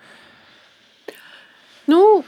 [1.91, 2.23] Ну,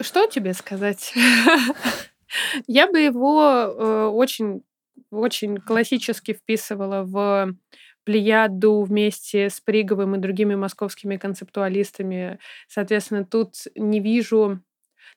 [0.00, 1.14] что тебе сказать?
[2.66, 4.64] Я бы его э, очень,
[5.12, 7.54] очень классически вписывала в
[8.02, 12.40] плеяду вместе с Приговым и другими московскими концептуалистами.
[12.66, 14.60] Соответственно, тут не вижу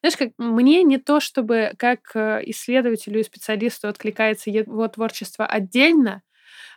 [0.02, 6.22] знаешь, как мне не то, чтобы как э, исследователю и специалисту откликается его творчество отдельно,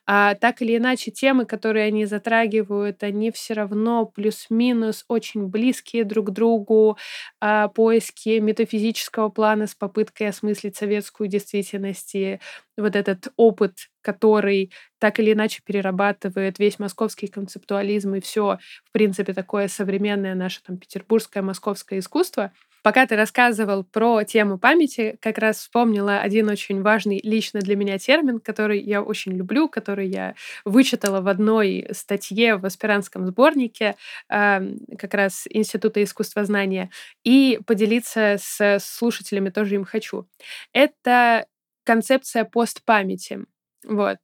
[0.07, 6.29] а, так или иначе, темы, которые они затрагивают, они все равно плюс-минус очень близкие друг
[6.29, 6.99] к другу.
[7.41, 12.39] А, поиски метафизического плана с попыткой осмыслить советскую действительность и
[12.77, 19.33] вот этот опыт, который так или иначе перерабатывает весь московский концептуализм и все, в принципе,
[19.35, 22.53] такое современное наше там петербургское, московское искусство—
[22.85, 27.97] Пока ты рассказывал про тему памяти, как раз вспомнила один очень важный лично для меня
[27.99, 33.95] термин, который я очень люблю, который я вычитала в одной статье в аспирантском сборнике
[34.29, 36.91] как раз Института искусствознания,
[37.23, 40.27] и поделиться с слушателями тоже им хочу.
[40.73, 41.47] Это
[41.85, 43.45] концепция постпамяти.
[43.85, 44.19] Вот.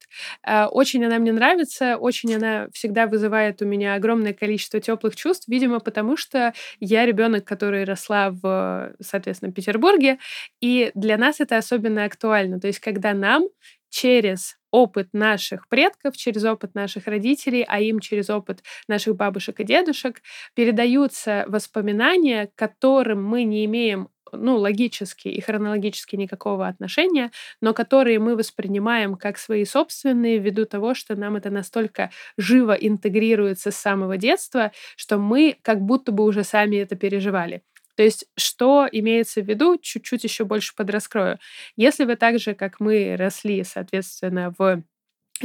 [0.45, 5.49] А, очень она мне нравится, очень она всегда вызывает у меня огромное количество теплых чувств,
[5.49, 10.19] видимо, потому что я ребенок, который росла в, соответственно, Петербурге,
[10.61, 12.61] и для нас это особенно актуально.
[12.61, 13.49] То есть, когда нам
[13.91, 19.65] через опыт наших предков, через опыт наших родителей, а им через опыт наших бабушек и
[19.65, 20.21] дедушек
[20.55, 28.19] передаются воспоминания, к которым мы не имеем ну, логически и хронологически никакого отношения, но которые
[28.19, 34.17] мы воспринимаем как свои собственные ввиду того, что нам это настолько живо интегрируется с самого
[34.17, 37.63] детства, что мы как будто бы уже сами это переживали.
[37.97, 41.39] То есть, что имеется в виду, чуть-чуть еще больше подраскрою.
[41.77, 44.83] Если вы так же, как мы, росли, соответственно, в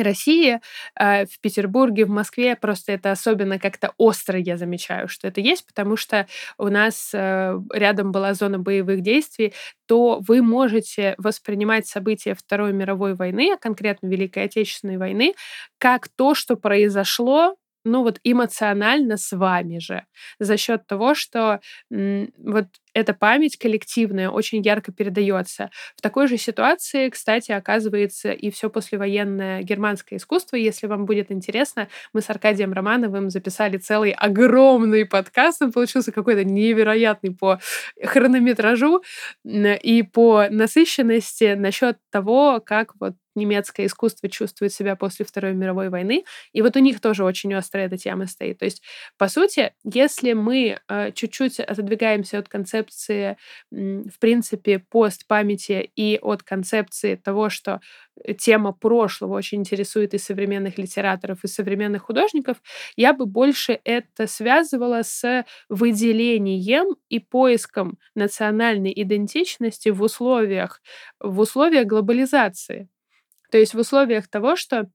[0.02, 0.60] России,
[1.00, 2.56] э, в Петербурге, в Москве.
[2.56, 6.28] Просто это особенно как-то остро я замечаю, что это есть, потому что
[6.58, 9.54] у нас э, рядом была зона боевых действий,
[9.88, 15.34] то вы можете воспринимать события Второй мировой войны, а конкретно Великой Отечественной войны,
[15.78, 17.56] как то, что произошло
[17.86, 20.06] ну вот эмоционально с вами же
[20.40, 21.60] за счет того, что
[21.90, 25.72] вот эта память коллективная очень ярко передается.
[25.96, 30.58] В такой же ситуации, кстати, оказывается и все послевоенное германское искусство.
[30.58, 35.62] Если вам будет интересно, мы с Аркадием Романовым записали целый огромный подкаст.
[35.64, 37.60] Он получился какой-то невероятный по
[38.04, 39.04] хронометражу
[39.44, 46.26] и по насыщенности насчет того, как вот немецкое искусство чувствует себя после Второй мировой войны.
[46.52, 48.60] И вот у них тоже очень острая эта тема стоит.
[48.60, 48.82] То есть,
[49.18, 53.38] по сути, если мы э, чуть-чуть отодвигаемся от концепции,
[53.72, 57.80] в принципе, постпамяти и от концепции того, что
[58.38, 62.58] тема прошлого очень интересует и современных литераторов, и современных художников,
[62.96, 70.82] я бы больше это связывала с выделением и поиском национальной идентичности в условиях,
[71.20, 72.88] в условиях глобализации.
[73.54, 74.88] То есть в условиях того, что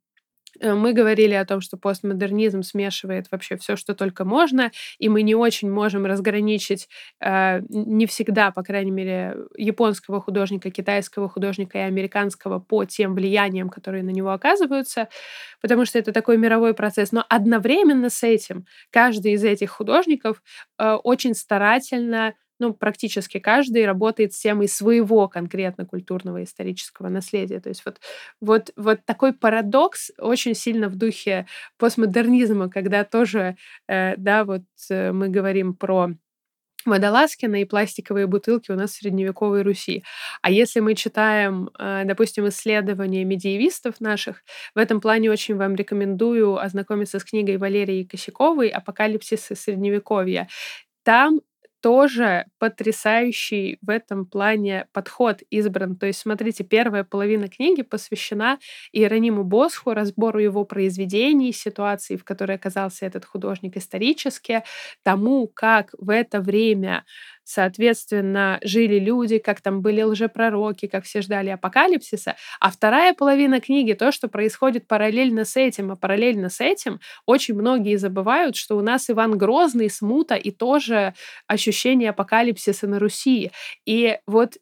[0.61, 5.23] э, мы говорили о том, что постмодернизм смешивает вообще все, что только можно, и мы
[5.23, 6.89] не очень можем разграничить
[7.21, 13.71] э, не всегда, по крайней мере, японского художника, китайского художника и американского по тем влияниям,
[13.71, 15.09] которые на него оказываются,
[15.63, 17.13] потому что это такой мировой процесс.
[17.13, 20.43] Но одновременно с этим каждый из этих художников
[20.81, 27.61] э, очень старательно ну, практически каждый работает с темой своего конкретно культурного исторического наследия.
[27.61, 28.01] То есть вот,
[28.41, 31.47] вот, вот такой парадокс очень сильно в духе
[31.79, 33.57] постмодернизма, когда тоже,
[33.89, 36.11] э, да, вот э, мы говорим про
[36.87, 40.05] водолазкина и пластиковые бутылки у нас в средневековой Руси.
[40.43, 44.43] А если мы читаем, э, допустим, исследования медиевистов наших,
[44.75, 50.49] в этом плане очень вам рекомендую ознакомиться с книгой Валерии Косяковой «Апокалипсис и Средневековья».
[51.05, 51.41] Там
[51.81, 55.97] тоже потрясающий в этом плане подход избран.
[55.97, 58.59] То есть, смотрите, первая половина книги посвящена
[58.93, 64.63] Иерониму Босху, разбору его произведений, ситуации, в которой оказался этот художник исторически,
[65.03, 67.05] тому, как в это время
[67.49, 72.37] соответственно, жили люди, как там были лжепророки, как все ждали апокалипсиса.
[72.61, 75.91] А вторая половина книги— то, что происходит параллельно с этим.
[75.91, 81.15] А параллельно с этим очень многие забывают, что у нас Иван Грозный, смута и тоже
[81.47, 83.51] ощущение апокалипсиса на Руси.
[83.87, 84.55] И вот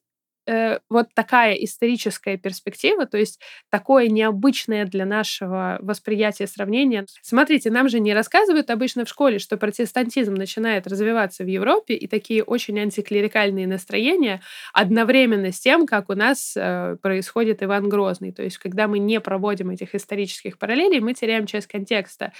[0.46, 3.40] э, вот такая историческая перспектива, то есть
[3.70, 7.06] такое необычное для нашего восприятия сравнение.
[7.22, 12.06] Смотрите, нам же не рассказывают обычно в школе, что протестантизм начинает развиваться в Европе, и
[12.06, 14.40] такие очень антиклерикальные настроения
[14.72, 18.32] одновременно с тем, как у нас э, происходит Иван Грозный.
[18.32, 22.32] То есть когда мы не проводим этих исторических параллелей, мы теряем часть контекста.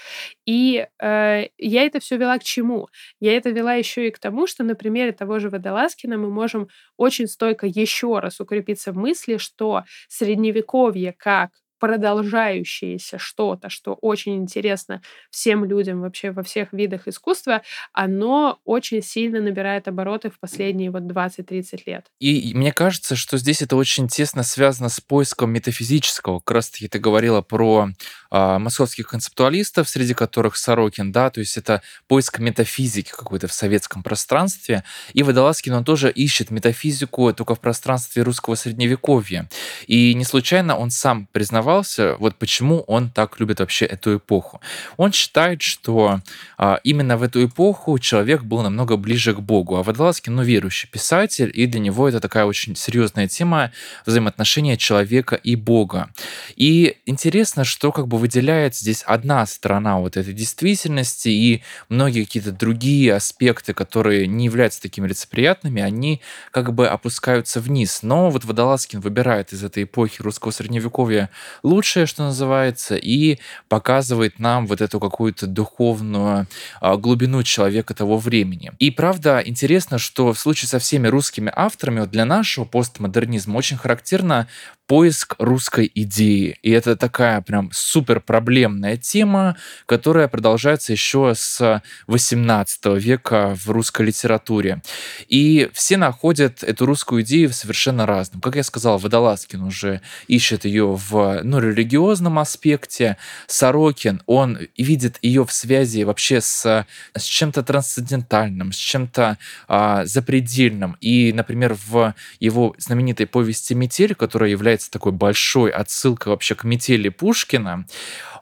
[0.45, 2.87] И э, я это все вела к чему?
[3.19, 6.67] Я это вела еще и к тому, что на примере того же Водолазкина мы можем
[6.97, 14.35] очень стойко еще еще раз укрепиться в мысли, что средневековье как продолжающееся что-то, что очень
[14.35, 17.61] интересно всем людям вообще во всех видах искусства,
[17.93, 22.05] оно очень сильно набирает обороты в последние вот 20-30 лет.
[22.19, 26.39] И мне кажется, что здесь это очень тесно связано с поиском метафизического.
[26.39, 27.89] Как раз таки ты говорила про
[28.31, 34.03] э, московских концептуалистов, среди которых Сорокин, да, то есть это поиск метафизики какой-то в советском
[34.03, 34.83] пространстве.
[35.13, 39.49] И Водолазкин, он тоже ищет метафизику только в пространстве русского средневековья.
[39.85, 44.61] И не случайно он сам признавал интересовался, вот почему он так любит вообще эту эпоху.
[44.97, 46.19] Он считает, что
[46.57, 50.89] а, именно в эту эпоху человек был намного ближе к Богу, а Водолазкин, ну, верующий
[50.89, 53.71] писатель, и для него это такая очень серьезная тема
[54.05, 56.09] взаимоотношения человека и Бога.
[56.55, 62.51] И интересно, что как бы выделяет здесь одна сторона вот этой действительности, и многие какие-то
[62.51, 68.03] другие аспекты, которые не являются такими лицеприятными, они как бы опускаются вниз.
[68.03, 71.29] Но вот Водолазкин выбирает из этой эпохи русского средневековья
[71.63, 73.39] лучшее, что называется, и
[73.69, 76.47] показывает нам вот эту какую-то духовную
[76.81, 78.71] а, глубину человека того времени.
[78.79, 83.77] И правда, интересно, что в случае со всеми русскими авторами, вот для нашего постмодернизма очень
[83.77, 84.47] характерно
[84.87, 86.57] поиск русской идеи.
[86.63, 94.07] И это такая прям супер проблемная тема, которая продолжается еще с 18 века в русской
[94.07, 94.81] литературе.
[95.27, 98.41] И все находят эту русскую идею в совершенно разном.
[98.41, 103.17] Как я сказал, Водолазкин уже ищет ее в ну, религиозном аспекте.
[103.47, 110.95] Сорокин, он видит ее в связи вообще с, с чем-то трансцендентальным, с чем-то а, запредельным.
[111.01, 117.09] И, например, в его знаменитой повести «Метель», которая является такой большой отсылкой вообще к «Метели»
[117.09, 117.85] Пушкина,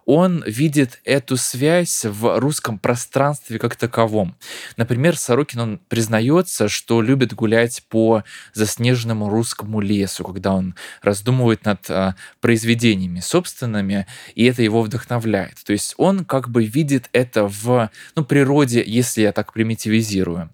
[0.06, 4.36] он видит эту связь в русском пространстве как таковом.
[4.78, 8.24] Например, Сорокин, он признается, что любит гулять по
[8.54, 14.06] заснеженному русскому лесу, когда он раздумывает над а, произведениями собственными,
[14.36, 15.64] и это его вдохновляет.
[15.66, 20.50] То есть он как бы видит это в ну, природе, если я так примитивизирую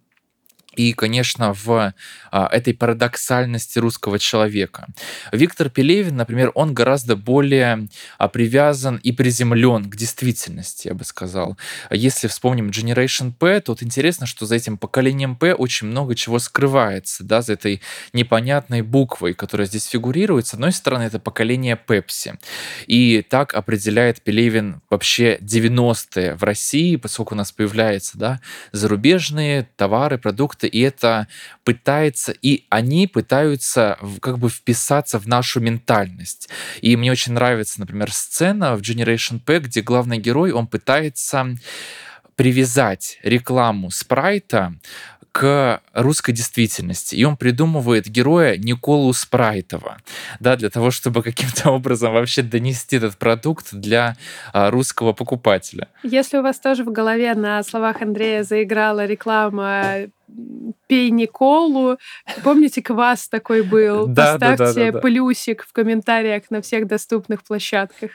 [0.76, 1.94] и, конечно, в
[2.32, 4.88] а, этой парадоксальности русского человека.
[5.32, 11.58] Виктор Пелевин, например, он гораздо более а, привязан и приземлен к действительности, я бы сказал.
[11.90, 16.40] Если вспомним Generation P, то вот интересно, что за этим поколением P очень много чего
[16.40, 17.82] скрывается, да, за этой
[18.14, 20.48] непонятной буквой, которая здесь фигурирует.
[20.48, 22.40] С одной стороны, это поколение Пепси.
[22.88, 28.40] И так определяет Пелевин вообще 90-е в России, поскольку у нас появляются да,
[28.72, 31.28] зарубежные товары, продукты, продукты, и это
[31.64, 36.50] пытается, и они пытаются как бы вписаться в нашу ментальность.
[36.82, 41.56] И мне очень нравится, например, сцена в Generation P, где главный герой, он пытается
[42.36, 44.74] привязать рекламу спрайта
[45.32, 47.16] к русской действительности.
[47.16, 49.98] И он придумывает героя Николу Спрайтова,
[50.40, 54.18] да, для того, чтобы каким-то образом вообще донести этот продукт для
[54.54, 55.88] а, русского покупателя.
[56.04, 60.08] Если у вас тоже в голове на словах Андрея заиграла реклама
[60.88, 61.98] пей Николу.
[62.44, 64.14] Помните, квас такой был?
[64.14, 68.12] Поставьте плюсик в комментариях на всех доступных площадках.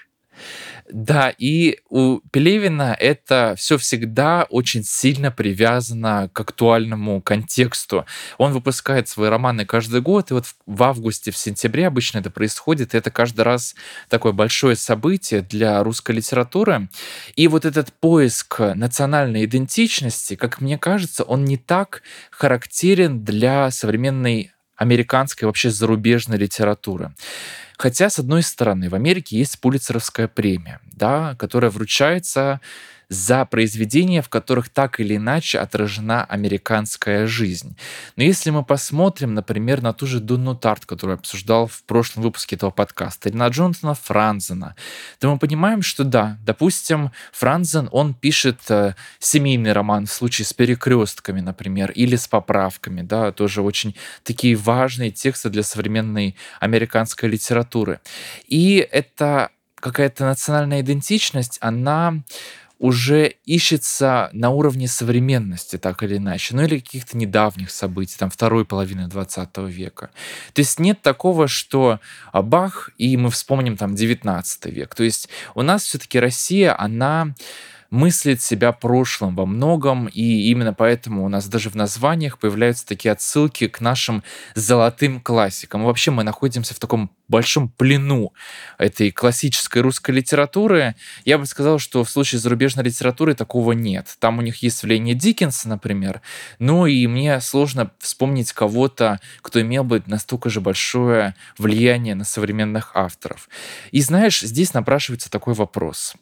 [0.90, 8.06] Да, и у Пелевина это все всегда очень сильно привязано к актуальному контексту.
[8.38, 12.94] Он выпускает свои романы каждый год, и вот в августе, в сентябре обычно это происходит,
[12.94, 13.74] и это каждый раз
[14.08, 16.88] такое большое событие для русской литературы.
[17.34, 24.52] И вот этот поиск национальной идентичности, как мне кажется, он не так характерен для современной
[24.76, 27.12] американской вообще зарубежной литературы.
[27.78, 32.60] Хотя, с одной стороны, в Америке есть Пулицеровская премия, да, которая вручается
[33.08, 37.76] за произведения, в которых так или иначе отражена американская жизнь.
[38.16, 42.24] Но если мы посмотрим, например, на ту же Дунну Тарт, которую я обсуждал в прошлом
[42.24, 44.74] выпуске этого подкаста, или на Джонатана Франзена,
[45.20, 50.52] то мы понимаем, что да, допустим, Франзен, он пишет э, семейный роман в случае с
[50.52, 53.94] перекрестками, например, или с поправками, да, тоже очень
[54.24, 58.00] такие важные тексты для современной американской литературы.
[58.48, 62.22] И это какая-то национальная идентичность, она
[62.78, 68.64] уже ищется на уровне современности, так или иначе, ну или каких-то недавних событий, там, второй
[68.64, 70.10] половины 20 века.
[70.52, 72.00] То есть нет такого, что
[72.32, 74.94] а, бах, и мы вспомним там 19 век.
[74.94, 77.34] То есть у нас все-таки Россия, она
[77.90, 83.12] мыслит себя прошлым во многом, и именно поэтому у нас даже в названиях появляются такие
[83.12, 84.22] отсылки к нашим
[84.54, 85.84] золотым классикам.
[85.84, 88.32] Вообще мы находимся в таком большом плену
[88.78, 90.94] этой классической русской литературы.
[91.24, 94.16] Я бы сказал, что в случае зарубежной литературы такого нет.
[94.20, 96.22] Там у них есть влияние Диккенса, например,
[96.58, 102.92] но и мне сложно вспомнить кого-то, кто имел бы настолько же большое влияние на современных
[102.94, 103.48] авторов.
[103.90, 106.14] И знаешь, здесь напрашивается такой вопрос.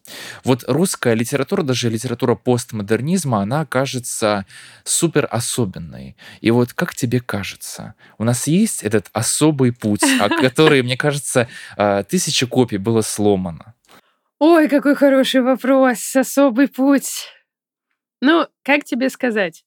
[0.42, 4.46] Вот русская литература, даже литература постмодернизма, она кажется
[4.84, 6.16] супер особенной.
[6.40, 10.98] И вот как тебе кажется, у нас есть этот особый путь, о который, мне мне
[10.98, 13.74] кажется, а, тысяча копий было сломано.
[14.38, 16.14] Ой, какой хороший вопрос.
[16.14, 17.32] Особый путь.
[18.20, 19.64] Ну, как тебе сказать?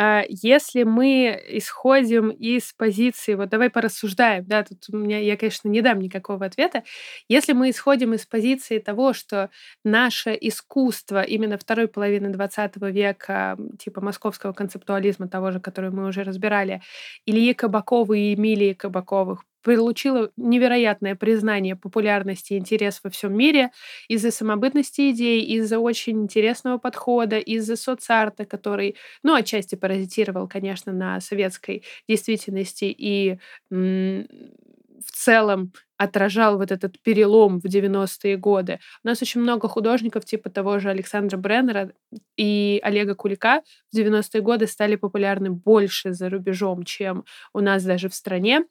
[0.00, 5.68] А, если мы исходим из позиции, вот давай порассуждаем, да, тут у меня, я, конечно,
[5.68, 6.84] не дам никакого ответа.
[7.28, 9.50] Если мы исходим из позиции того, что
[9.84, 16.22] наше искусство именно второй половины 20 века, типа московского концептуализма, того же, который мы уже
[16.22, 16.80] разбирали,
[17.26, 23.70] Ильи Кабакова и Эмилии Кабаковых, получила невероятное признание популярности и интерес во всем мире
[24.08, 31.20] из-за самобытности идей, из-за очень интересного подхода, из-за соцарта, который, ну, отчасти паразитировал, конечно, на
[31.20, 33.38] советской действительности и
[33.70, 38.78] в целом отражал вот этот перелом в 90-е годы.
[39.04, 41.92] У нас очень много художников типа того же Александра Бреннера
[42.36, 48.08] и Олега Кулика в 90-е годы стали популярны больше за рубежом, чем у нас даже
[48.08, 48.64] в стране.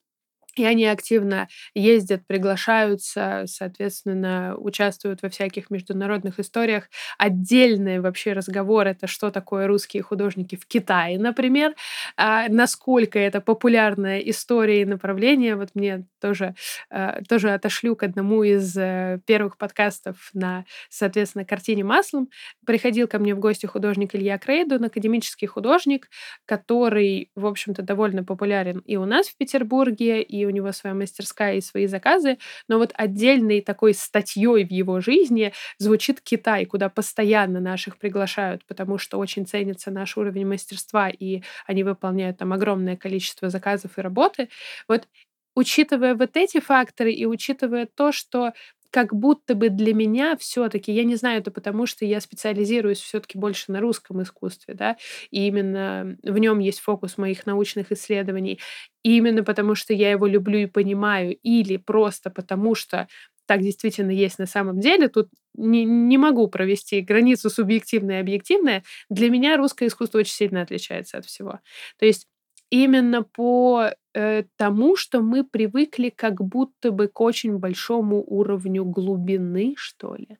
[0.58, 6.90] И они активно ездят, приглашаются, соответственно, участвуют во всяких международных историях.
[7.18, 11.76] Отдельный вообще разговор— это что такое русские художники в Китае, например.
[12.18, 16.56] А насколько это популярная история и направление, вот мне тоже,
[16.90, 22.30] э, тоже отошлю к одному из э, первых подкастов на, соответственно, картине маслом.
[22.66, 26.10] Приходил ко мне в гости художник Илья Крейдун, академический художник,
[26.46, 31.56] который, в общем-то, довольно популярен и у нас в Петербурге, и у него своя мастерская
[31.56, 32.38] и свои заказы.
[32.68, 38.98] Но вот отдельной такой статьей в его жизни звучит Китай, куда постоянно наших приглашают, потому
[38.98, 44.50] что очень ценится наш уровень мастерства, и они выполняют там огромное количество заказов и работы.
[44.88, 45.08] Вот
[45.56, 48.54] учитывая вот эти факторы и учитывая то, что
[48.98, 53.38] как будто бы для меня все-таки, я не знаю, это потому что я специализируюсь все-таки
[53.38, 54.98] больше на русском искусстве, да,
[55.30, 58.60] и именно в нем есть фокус моих научных исследований,
[59.04, 63.08] и именно потому что я его люблю и понимаю, или просто потому что
[63.46, 68.84] так действительно есть на самом деле, тут не, не могу провести границу субъективное и объективное.
[69.12, 71.60] Для меня русское искусство очень сильно отличается от всего.
[72.00, 72.26] То есть
[72.72, 79.76] именно по э, тому, что мы привыкли как будто бы к очень большому уровню глубины,
[79.78, 80.38] что ли.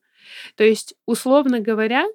[0.56, 2.06] То есть, условно говоря,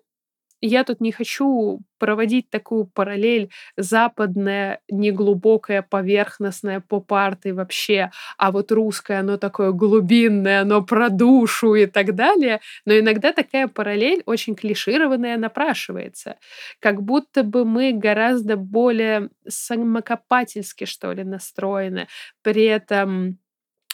[0.63, 8.73] я тут не хочу проводить такую параллель западное, неглубокое, поверхностное поп-арт и вообще, а вот
[8.73, 12.61] русское, оно такое глубинное, оно про душу и так далее.
[12.87, 16.37] Но иногда такая параллель очень клишированная напрашивается.
[16.81, 22.09] Как будто бы мы гораздо более самокопательски, что ли, настроены.
[22.43, 23.39] При этом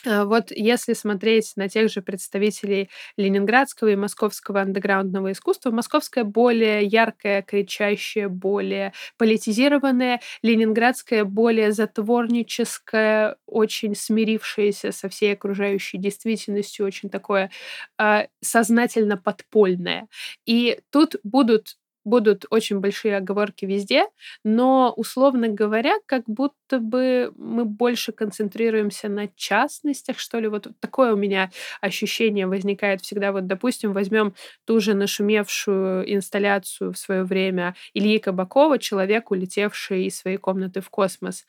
[0.05, 7.43] вот если смотреть на тех же представителей ленинградского и московского андеграундного искусства, московское более яркое,
[7.43, 17.51] кричащее, более политизированное, ленинградское более затворническое, очень смирившееся со всей окружающей действительностью, очень такое
[17.99, 20.07] э, сознательно подпольное.
[20.47, 21.77] И тут будут
[22.09, 24.07] будут очень большие оговорки везде,
[24.45, 30.49] но, условно говоря, как будто бы мы больше концентрируемся на частностях, что ли.
[30.49, 31.51] Вот такое у меня
[31.81, 33.33] ощущение возникает всегда.
[33.33, 34.35] Вот, допустим, возьмем
[34.65, 40.91] ту же нашумевшую инсталляцию в свое время Ильи Кабакова «Человек, улетевший из своей комнаты в
[40.91, 41.47] космос».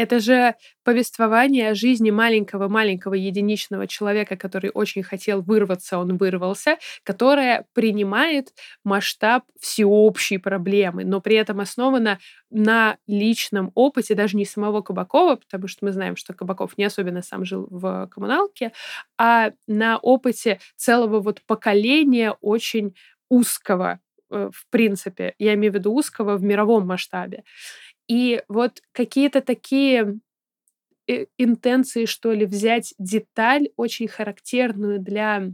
[0.00, 7.66] Это же повествование о жизни маленького-маленького единичного человека, который очень хотел вырваться, он вырвался, которое
[7.74, 15.36] принимает масштаб всеобщей проблемы, но при этом основано на личном опыте даже не самого Кабакова,
[15.36, 18.72] потому что мы знаем, что Кабаков не особенно сам жил в коммуналке,
[19.18, 22.94] а на опыте целого вот поколения очень
[23.28, 27.44] узкого, э, в принципе, я имею в виду узкого в мировом масштабе.
[28.10, 30.18] И вот какие-то такие
[31.06, 35.52] э, интенции, что ли, взять деталь очень характерную для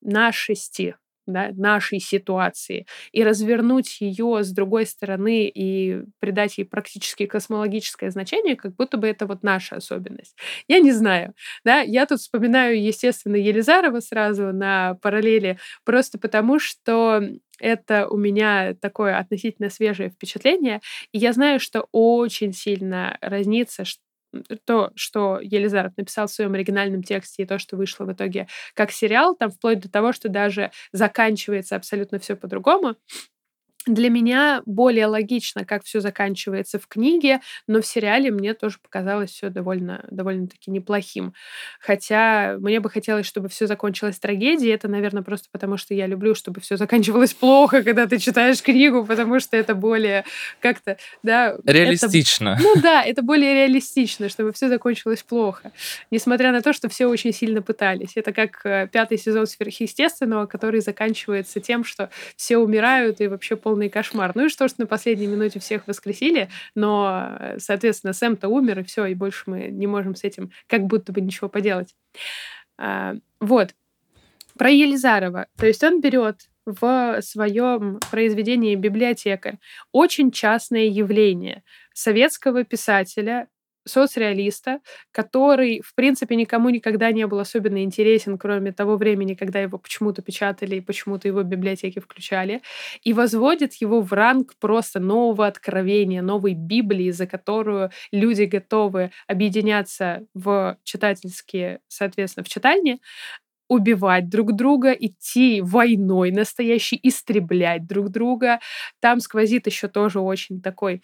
[0.00, 0.94] нашести,
[1.26, 8.54] да, нашей ситуации, и развернуть ее с другой стороны и придать ей практически космологическое значение,
[8.54, 10.36] как будто бы это вот наша особенность.
[10.68, 11.34] Я не знаю.
[11.64, 11.80] Да?
[11.80, 17.20] Я тут вспоминаю, естественно, Елизарова сразу на параллели, просто потому что
[17.60, 20.80] это у меня такое относительно свежее впечатление.
[21.12, 23.84] И я знаю, что очень сильно разнится
[24.64, 28.92] то, что Елизаров написал в своем оригинальном тексте, и то, что вышло в итоге как
[28.92, 32.94] сериал, там вплоть до того, что даже заканчивается абсолютно все по-другому
[33.86, 39.30] для меня более логично, как все заканчивается в книге, но в сериале мне тоже показалось
[39.30, 41.32] все довольно, довольно-таки неплохим.
[41.80, 44.72] Хотя мне бы хотелось, чтобы все закончилось трагедией.
[44.72, 49.04] Это, наверное, просто потому, что я люблю, чтобы все заканчивалось плохо, когда ты читаешь книгу,
[49.06, 50.24] потому что это более
[50.60, 51.56] как-то, да...
[51.64, 52.56] Реалистично.
[52.58, 55.72] Это, ну да, это более реалистично, чтобы все закончилось плохо.
[56.10, 58.12] Несмотря на то, что все очень сильно пытались.
[58.16, 63.69] Это как э, пятый сезон сверхъестественного, который заканчивается тем, что все умирают и вообще полностью
[63.70, 64.32] полный кошмар.
[64.34, 69.06] Ну и что, что на последней минуте всех воскресили, но, соответственно, Сэм-то умер, и все,
[69.06, 71.94] и больше мы не можем с этим как будто бы ничего поделать.
[72.78, 73.76] А, вот.
[74.58, 75.46] Про Елизарова.
[75.56, 79.58] То есть он берет в своем произведении «Библиотекарь»
[79.92, 81.62] очень частное явление
[81.94, 83.46] советского писателя,
[83.90, 84.80] соцреалиста,
[85.12, 90.22] который, в принципе, никому никогда не был особенно интересен, кроме того времени, когда его почему-то
[90.22, 92.62] печатали и почему-то его библиотеки включали,
[93.02, 100.22] и возводит его в ранг просто нового откровения, новой Библии, за которую люди готовы объединяться
[100.34, 102.98] в читательские, соответственно, в читальне,
[103.68, 108.58] убивать друг друга, идти войной настоящей, истреблять друг друга.
[109.00, 111.02] Там сквозит еще тоже очень такой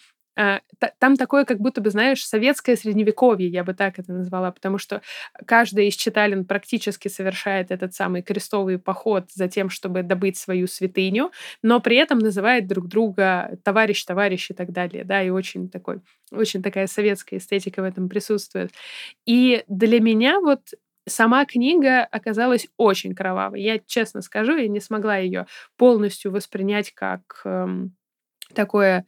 [0.98, 5.00] там такое, как будто бы, знаешь, советское средневековье, я бы так это назвала, потому что
[5.46, 11.30] каждый из читалин практически совершает этот самый крестовый поход за тем, чтобы добыть свою святыню,
[11.62, 16.00] но при этом называет друг друга товарищ, товарищ и так далее, да, и очень такой,
[16.30, 18.72] очень такая советская эстетика в этом присутствует.
[19.26, 20.60] И для меня вот
[21.08, 23.62] Сама книга оказалась очень кровавой.
[23.62, 27.94] Я честно скажу, я не смогла ее полностью воспринять как эм,
[28.56, 29.06] такое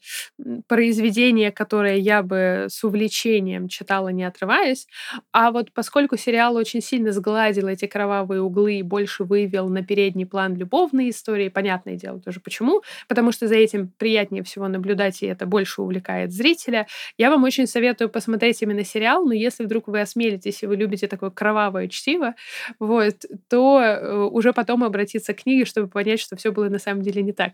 [0.69, 4.87] произведение, которое я бы с увлечением читала, не отрываясь.
[5.33, 10.27] А вот поскольку сериал очень сильно сгладил эти кровавые углы и больше вывел на передний
[10.27, 15.27] план любовные истории, понятное дело тоже почему, потому что за этим приятнее всего наблюдать, и
[15.27, 16.87] это больше увлекает зрителя.
[17.17, 21.09] Я вам очень советую посмотреть именно сериал, но если вдруг вы осмелитесь и вы любите
[21.09, 22.35] такое кровавое чтиво,
[22.79, 23.15] вот,
[23.49, 27.23] то э, уже потом обратиться к книге, чтобы понять, что все было на самом деле
[27.23, 27.53] не так.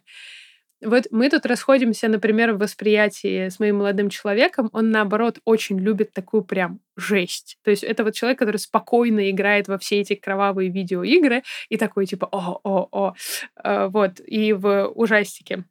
[0.85, 4.69] Вот мы тут расходимся, например, в восприятии с моим молодым человеком.
[4.73, 7.59] Он, наоборот, очень любит такую прям жесть.
[7.65, 12.07] То есть это вот человек, который спокойно играет во все эти кровавые видеоигры и такой
[12.07, 13.15] типа о-о-о.
[13.63, 14.21] Э, вот.
[14.27, 15.65] И в ужастике.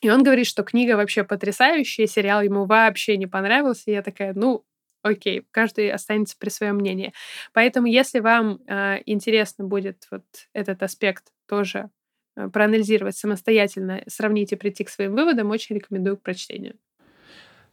[0.00, 3.90] И он говорит, что книга вообще потрясающая, сериал ему вообще не понравился.
[3.90, 4.64] И я такая, ну,
[5.02, 7.12] окей, каждый останется при своем мнении.
[7.52, 11.90] Поэтому, если вам э, интересно будет вот этот аспект тоже
[12.52, 16.74] проанализировать самостоятельно, сравнить и прийти к своим выводам, очень рекомендую к прочтению.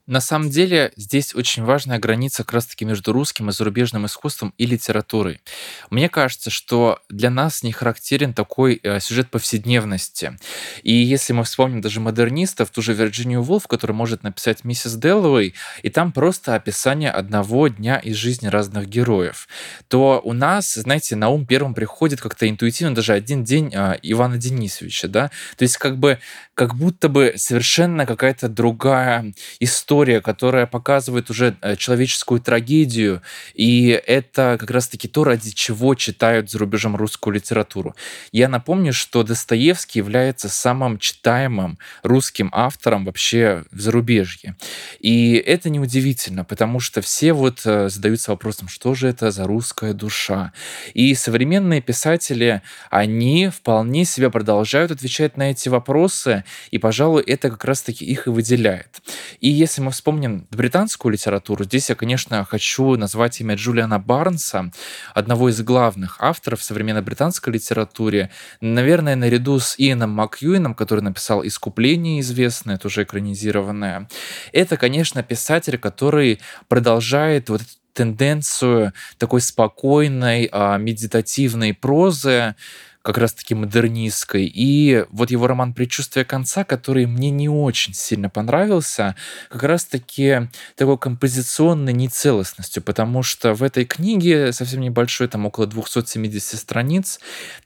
[0.08, 4.66] На самом деле здесь очень важная граница как раз-таки между русским и зарубежным искусством и
[4.66, 5.42] литературой.
[5.90, 10.38] Мне кажется, что для нас не характерен такой э, сюжет повседневности.
[10.84, 15.54] И если мы вспомним даже модернистов, ту же Вирджинию Вулф, который может написать «Миссис Дэллоуэй»,
[15.84, 19.48] и там просто описание одного дня из жизни разных героев,
[19.88, 24.38] то у нас, знаете, на ум первым приходит как-то интуитивно даже один день э, Ивана
[24.38, 25.32] Денисовича, да?
[25.58, 26.20] То есть как бы
[26.54, 29.91] как будто бы совершенно какая-то другая история,
[30.22, 33.22] которая показывает уже э, человеческую трагедию,
[33.54, 37.94] и это как раз-таки то, ради чего читают за рубежом русскую литературу.
[38.32, 44.56] Я напомню, что Достоевский является самым читаемым русским автором вообще в зарубежье.
[45.00, 49.94] И это неудивительно, потому что все вот э, задаются вопросом, что же это за русская
[49.94, 50.54] душа.
[50.94, 57.66] И современные писатели, они вполне себе продолжают отвечать на эти вопросы, и, пожалуй, это как
[57.66, 59.02] раз-таки их и выделяет.
[59.42, 64.72] И если мы вспомним британскую литературу, здесь я, конечно, хочу назвать имя Джулиана Барнса,
[65.14, 68.32] одного из главных авторов современной британской литературе.
[68.62, 74.08] Наверное, наряду с Иэном Макьюином, который написал «Искупление» известное, тоже экранизированное.
[74.54, 77.62] Это, конечно, писатель, который продолжает вот
[77.94, 82.56] тенденцию такой спокойной, а, медитативной прозы,
[83.02, 84.46] как раз-таки модернистской.
[84.46, 89.16] И вот его роман «Предчувствие конца», который мне не очень сильно понравился,
[89.50, 96.60] как раз-таки такой композиционной нецелостностью, потому что в этой книге совсем небольшой, там около 270
[96.60, 97.20] страниц,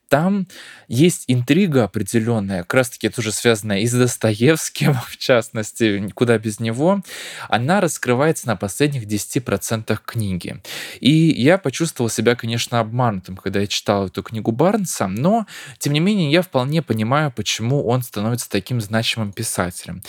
[0.09, 0.47] там
[0.87, 6.59] есть интрига определенная, как раз таки тоже связанная и с Достоевским, в частности, никуда без
[6.59, 7.01] него.
[7.49, 10.61] Она раскрывается на последних 10% книги.
[10.99, 15.45] И я почувствовал себя, конечно, обманутым, когда я читал эту книгу Барнса, но,
[15.79, 20.01] тем не менее, я вполне понимаю, почему он становится таким значимым писателем.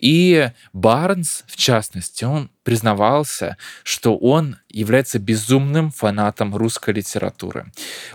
[0.00, 7.66] И Барнс, в частности, он признавался, что он является безумным фанатом русской литературы.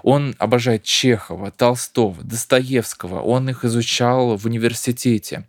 [0.04, 5.44] Он обожает Чехова, Толстого, Достоевского, он их изучал в университете.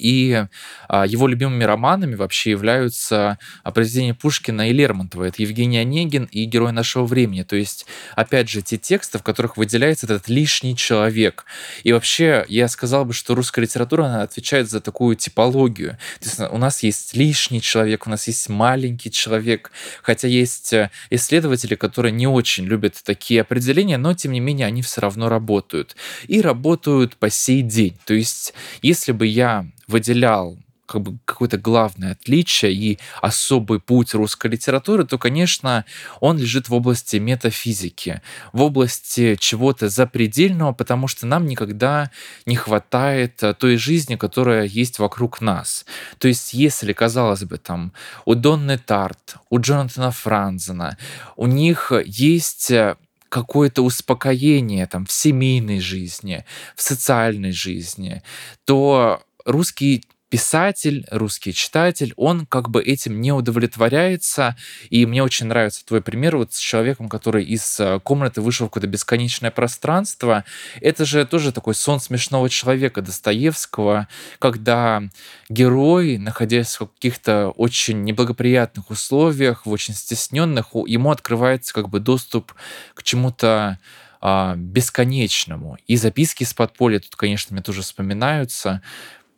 [0.00, 0.46] И
[0.88, 5.24] а, его любимыми романами вообще являются а, произведения Пушкина и Лермонтова.
[5.24, 7.42] Это Евгений Онегин и Герой нашего времени.
[7.42, 7.86] То есть,
[8.16, 11.44] опять же, те тексты, в которых выделяется этот лишний человек.
[11.84, 15.98] И вообще, я сказал бы, что русская литература, она отвечает за такую типологию.
[16.20, 19.70] То есть у нас есть лишний человек, у нас есть маленький человек.
[20.02, 24.82] Хотя есть э, исследователи, которые не очень любят такие определения, но, тем не менее, они
[24.82, 25.96] все равно работают.
[26.26, 27.96] И работают по сей день.
[28.06, 30.58] То есть, если бы я выделял
[30.90, 35.84] как бы какое-то главное отличие и особый путь русской литературы, то, конечно,
[36.18, 38.22] он лежит в области метафизики,
[38.52, 42.10] в области чего-то запредельного, потому что нам никогда
[42.44, 45.86] не хватает э, той жизни, которая есть вокруг нас.
[46.18, 47.92] То есть, если, казалось бы, там
[48.24, 50.98] у Донны Тарт, у Джонатана Франзена,
[51.36, 52.96] у них есть э,
[53.28, 58.24] какое-то успокоение там в семейной жизни, в социальной жизни,
[58.64, 64.56] то русский писатель, русский читатель, он как бы этим не удовлетворяется.
[64.88, 68.70] И мне очень нравится твой пример вот с человеком, который из э, комнаты вышел в
[68.70, 70.44] какое-то бесконечное пространство.
[70.80, 74.06] Это же тоже такой сон смешного человека Достоевского,
[74.38, 75.02] когда
[75.48, 82.54] герой, находясь в каких-то очень неблагоприятных условиях, в очень стесненных, ему открывается как бы доступ
[82.94, 83.80] к чему-то
[84.20, 85.78] а, бесконечному.
[85.86, 88.82] И записки с подполья тут, конечно, мне тоже вспоминаются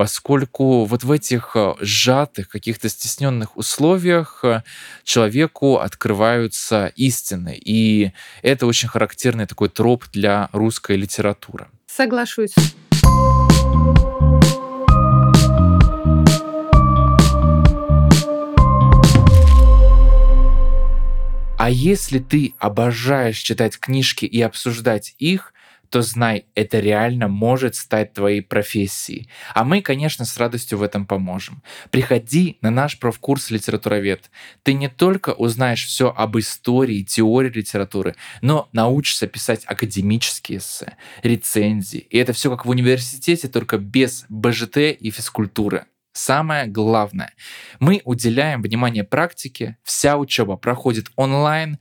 [0.03, 4.65] поскольку вот в этих э, сжатых, каких-то стесненных условиях э,
[5.05, 7.57] человеку открываются истины.
[7.65, 8.11] И
[8.43, 11.69] это очень характерный такой троп для русской литературы.
[11.87, 12.53] Соглашусь.
[21.59, 25.53] А если ты обожаешь читать книжки и обсуждать их,
[25.93, 29.29] то знай, это реально может стать твоей профессией.
[29.55, 31.63] А мы, конечно, с радостью в этом поможем.
[31.91, 34.31] Приходи на наш профкурс «Литературовед».
[34.63, 42.01] Ты не только узнаешь все об истории, теории литературы, но научишься писать академические эссе, рецензии.
[42.09, 45.85] И это все как в университете, только без БЖТ и физкультуры.
[46.15, 47.35] Самое главное,
[47.81, 51.79] мы уделяем внимание практике, вся учеба проходит онлайн,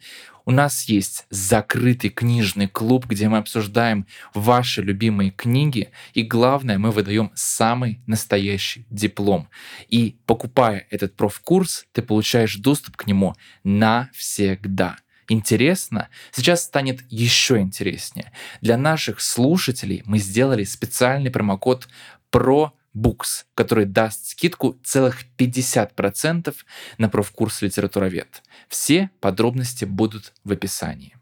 [0.52, 6.92] у нас есть закрытый книжный клуб, где мы обсуждаем ваши любимые книги, и главное, мы
[6.92, 9.48] выдаем самый настоящий диплом.
[9.88, 13.34] И покупая этот профкурс, ты получаешь доступ к нему
[13.64, 14.98] навсегда
[15.30, 18.34] интересно, сейчас станет еще интереснее.
[18.60, 21.88] Для наших слушателей мы сделали специальный промокод
[22.34, 26.54] PRO Books, который даст скидку целых 50%
[26.98, 28.44] на профкурс литературовед.
[28.68, 31.16] Все подробности будут в описании.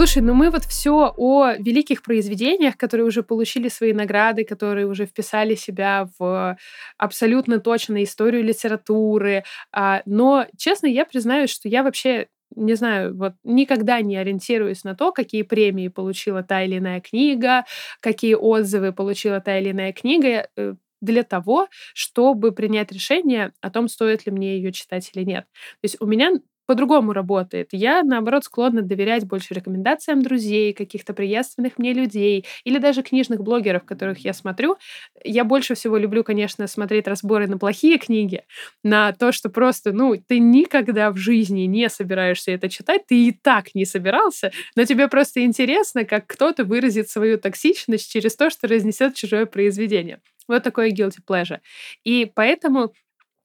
[0.00, 5.04] Слушай, ну мы вот все о великих произведениях, которые уже получили свои награды, которые уже
[5.04, 6.56] вписали себя в
[6.96, 9.44] абсолютно точно историю литературы.
[9.72, 14.94] А, но, честно, я признаюсь, что я вообще не знаю, вот никогда не ориентируюсь на
[14.94, 17.64] то, какие премии получила та или иная книга,
[18.00, 23.88] какие отзывы получила та или иная книга э, для того, чтобы принять решение о том,
[23.88, 25.44] стоит ли мне ее читать или нет.
[25.80, 26.32] То есть у меня
[26.70, 27.70] по-другому работает.
[27.72, 33.84] Я, наоборот, склонна доверять больше рекомендациям друзей, каких-то приятственных мне людей или даже книжных блогеров,
[33.84, 34.76] которых я смотрю.
[35.24, 38.44] Я больше всего люблю, конечно, смотреть разборы на плохие книги,
[38.84, 43.32] на то, что просто, ну, ты никогда в жизни не собираешься это читать, ты и
[43.32, 48.68] так не собирался, но тебе просто интересно, как кто-то выразит свою токсичность через то, что
[48.68, 50.20] разнесет чужое произведение.
[50.48, 51.58] Вот такое guilty pleasure.
[52.04, 52.92] И поэтому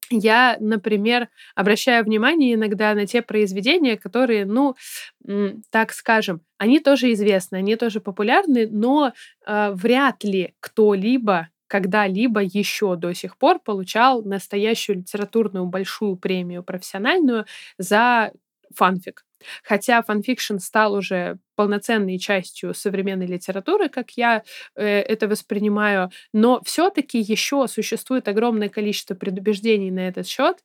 [0.10, 4.76] я, например, обращаю внимание иногда на те произведения, которые, ну,
[5.72, 9.14] так скажем, они тоже известны, они тоже популярны, но
[9.45, 17.45] э, вряд ли кто-либо когда-либо еще до сих пор получал настоящую литературную большую премию профессиональную
[17.80, 18.32] за
[18.76, 19.26] фанфик.
[19.64, 24.43] Хотя фанфикшн стал уже полноценной частью современной литературы, как я
[24.76, 30.58] э, это воспринимаю, но все-таки еще существует огромное количество предубеждений на этот счет,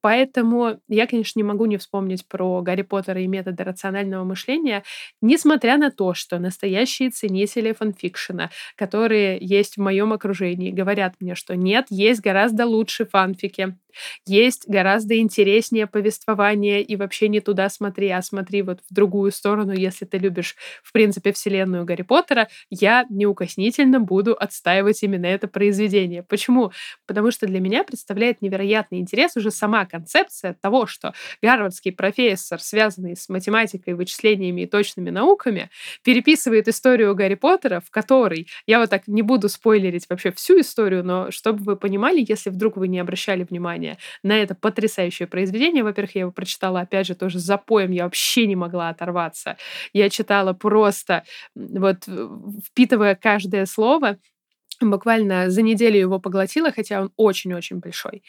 [0.00, 4.84] поэтому я, конечно, не могу не вспомнить про Гарри Поттера и методы рационального мышления,
[5.20, 11.56] несмотря на то, что настоящие ценители фанфикшена, которые есть в моем окружении, говорят мне, что
[11.56, 13.76] нет, есть гораздо лучше фанфики,
[14.26, 19.72] есть гораздо интереснее повествование, и вообще не туда смотри, а смотри вот в другую сторону,
[19.88, 26.22] если ты любишь, в принципе, вселенную Гарри Поттера, я неукоснительно буду отстаивать именно это произведение.
[26.22, 26.72] Почему?
[27.06, 31.12] Потому что для меня представляет невероятный интерес уже сама концепция того, что
[31.42, 35.70] гарвардский профессор, связанный с математикой, вычислениями и точными науками,
[36.02, 41.04] переписывает историю Гарри Поттера, в которой, я вот так не буду спойлерить вообще всю историю,
[41.04, 46.14] но чтобы вы понимали, если вдруг вы не обращали внимания на это потрясающее произведение, во-первых,
[46.14, 49.56] я его прочитала, опять же, тоже с запоем, я вообще не могла оторваться
[49.92, 51.24] я читала просто,
[51.54, 52.04] вот
[52.64, 54.18] впитывая каждое слово,
[54.80, 58.22] буквально за неделю его поглотила, хотя он очень-очень большой.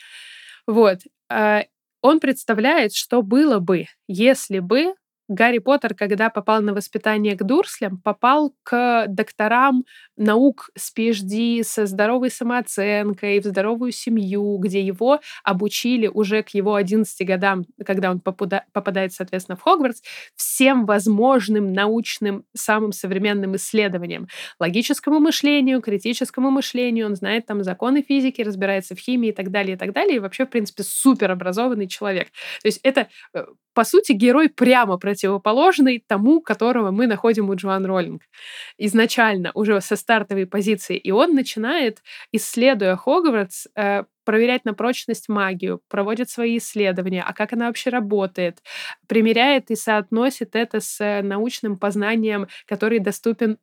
[0.68, 1.00] Вот.
[1.30, 1.64] А,
[2.02, 4.94] он представляет, что было бы, если бы
[5.30, 9.86] Гарри Поттер, когда попал на воспитание к Дурслям, попал к докторам
[10.18, 16.74] наук с PhD, со здоровой самооценкой, в здоровую семью, где его обучили уже к его
[16.74, 20.02] 11 годам, когда он попадает, соответственно, в Хогвартс,
[20.36, 24.28] всем возможным научным, самым современным исследованиям.
[24.60, 29.76] Логическому мышлению, критическому мышлению, он знает там законы физики, разбирается в химии и так далее,
[29.76, 32.30] и так далее, и вообще, в принципе, суперобразованный человек.
[32.62, 37.56] То есть это, э, по сути, герой прямо против противоположный тому, которого мы находим у
[37.56, 38.22] Джоан Роллинг
[38.78, 40.98] изначально, уже со стартовой позиции.
[40.98, 42.00] И он начинает,
[42.32, 48.60] исследуя Хогвартс, э, проверять на прочность магию, проводит свои исследования, а как она вообще работает,
[49.08, 53.58] примеряет и соотносит это с э, научным познанием, который доступен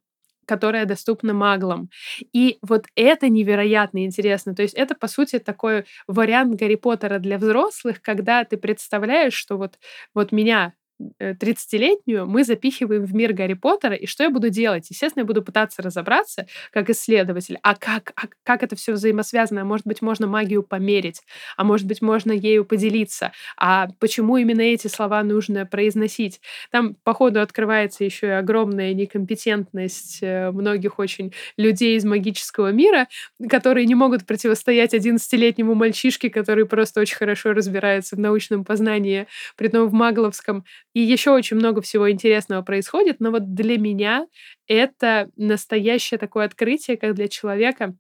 [0.46, 1.90] которая доступна маглам.
[2.32, 4.54] И вот это невероятно интересно.
[4.54, 9.56] То есть это, по сути, такой вариант Гарри Поттера для взрослых, когда ты представляешь, что
[9.56, 9.78] вот,
[10.14, 10.72] вот меня
[11.20, 14.88] 30-летнюю э, мы запихиваем в мир Гарри Поттера, и что я буду делать?
[14.90, 19.64] Естественно, я буду пытаться разобраться как исследователь, а как, а как это все взаимосвязано?
[19.64, 21.22] Может быть, можно магию померить,
[21.56, 26.40] а может быть, можно ею поделиться, а почему именно эти слова нужно произносить?
[26.70, 33.08] Там, походу, открывается еще и огромная некомпетентность э, многих очень людей из магического мира,
[33.48, 39.26] которые не могут противостоять 11-летнему мальчишке, который просто очень хорошо разбирается в научном познании,
[39.56, 40.64] при том в магловском,
[40.96, 44.26] и еще очень много всего интересного происходит, но вот для меня
[44.66, 47.94] это настоящее такое открытие, как для человека,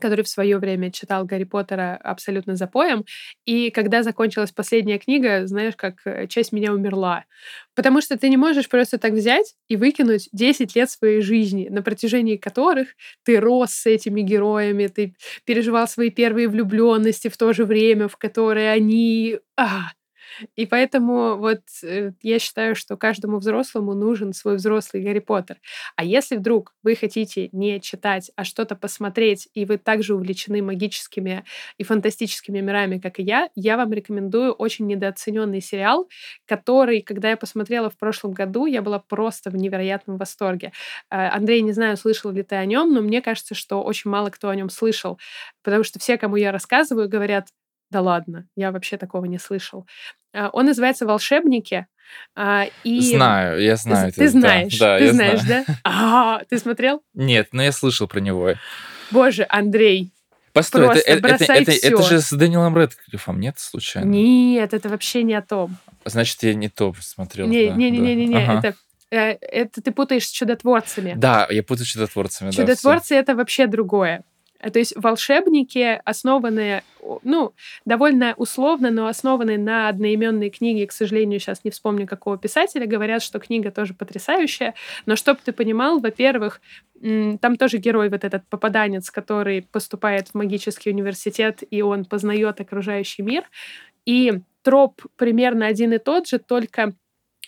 [0.00, 3.04] который в свое время читал Гарри Поттера абсолютно запоем.
[3.44, 7.26] И когда закончилась последняя книга, знаешь, как э, часть меня умерла.
[7.74, 11.82] Потому что ты не можешь просто так взять и выкинуть 10 лет своей жизни, на
[11.82, 12.88] протяжении которых
[13.22, 15.14] ты рос с этими героями, ты
[15.44, 19.40] переживал свои первые влюбленности в то же время, в которое они...
[19.58, 19.90] А,
[20.56, 25.58] и поэтому вот э, я считаю, что каждому взрослому нужен свой взрослый Гарри Поттер.
[25.96, 31.44] А если вдруг вы хотите не читать, а что-то посмотреть, и вы также увлечены магическими
[31.78, 36.08] и фантастическими мирами, как и я, я вам рекомендую очень недооцененный сериал,
[36.46, 40.72] который, когда я посмотрела в прошлом году, я была просто в невероятном восторге.
[41.10, 44.30] Э, Андрей, не знаю, слышал ли ты о нем, но мне кажется, что очень мало
[44.30, 45.18] кто о нем слышал,
[45.62, 47.48] потому что все, кому я рассказываю, говорят,
[47.90, 49.86] да ладно, я вообще такого не слышал.
[50.32, 51.86] А, он называется «Волшебники».
[52.34, 53.00] А, и...
[53.00, 54.12] Знаю, я знаю.
[54.12, 55.64] Ты, знаешь, да, ты знаешь, знаю.
[55.66, 55.74] да?
[55.84, 57.02] А, ты смотрел?
[57.14, 58.54] Нет, но я слышал про него.
[59.10, 60.12] Боже, Андрей,
[60.52, 64.08] Постой, это, это, это, это, это же с Дэниелом Рэдклиффом, нет, случайно?
[64.08, 65.76] Нет, это вообще не о том.
[66.04, 67.46] Значит, я не то смотрел.
[67.46, 68.52] Не, да, да.
[68.52, 68.58] Ага.
[68.58, 68.76] это
[69.10, 71.14] э, это ты путаешь с чудотворцами.
[71.16, 72.50] Да, я путаю с чудотворцами.
[72.50, 74.24] Чудотворцы да, это вообще другое.
[74.60, 76.82] Э, то есть волшебники, основанные,
[77.22, 77.52] ну,
[77.84, 83.22] довольно условно, но основанные на одноименной книге, к сожалению, сейчас не вспомню какого писателя, говорят,
[83.22, 84.74] что книга тоже потрясающая.
[85.06, 86.60] Но чтобы ты понимал, во-первых,
[87.00, 93.22] там тоже герой вот этот попаданец, который поступает в магический университет, и он познает окружающий
[93.22, 93.44] мир.
[94.04, 96.94] И троп примерно один и тот же, только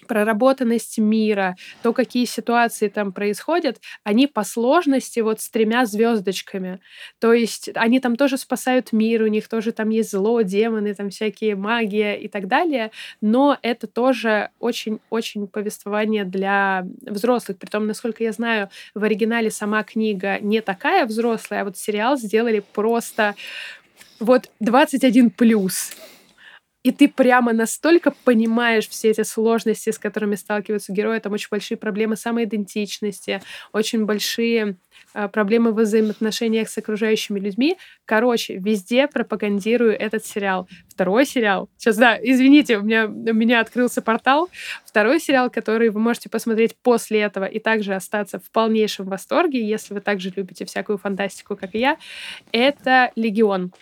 [0.06, 6.80] проработанность мира, то, какие ситуации там происходят, они по сложности вот с тремя звездочками.
[7.18, 11.10] То есть они там тоже спасают мир, у них тоже там есть зло, демоны, там
[11.10, 12.90] всякие магия и так далее,
[13.20, 17.58] но это тоже очень-очень повествование для взрослых.
[17.58, 22.62] Притом, насколько я знаю, в оригинале сама книга не такая взрослая, а вот сериал сделали
[22.72, 23.34] просто
[24.20, 25.92] вот 21 плюс
[26.82, 31.18] и ты прямо настолько понимаешь все эти сложности, с которыми сталкиваются герои.
[31.20, 33.40] Там очень большие проблемы самоидентичности,
[33.72, 34.76] очень большие
[35.14, 37.76] э, проблемы в взаимоотношениях с окружающими людьми.
[38.04, 40.68] Короче, везде пропагандирую этот сериал.
[40.88, 44.50] Второй сериал, сейчас, да, извините, у меня, у меня открылся портал.
[44.84, 49.94] Второй сериал, который вы можете посмотреть после этого и также остаться в полнейшем восторге, если
[49.94, 51.96] вы также любите всякую фантастику, как и я,
[52.50, 53.72] это «Легион».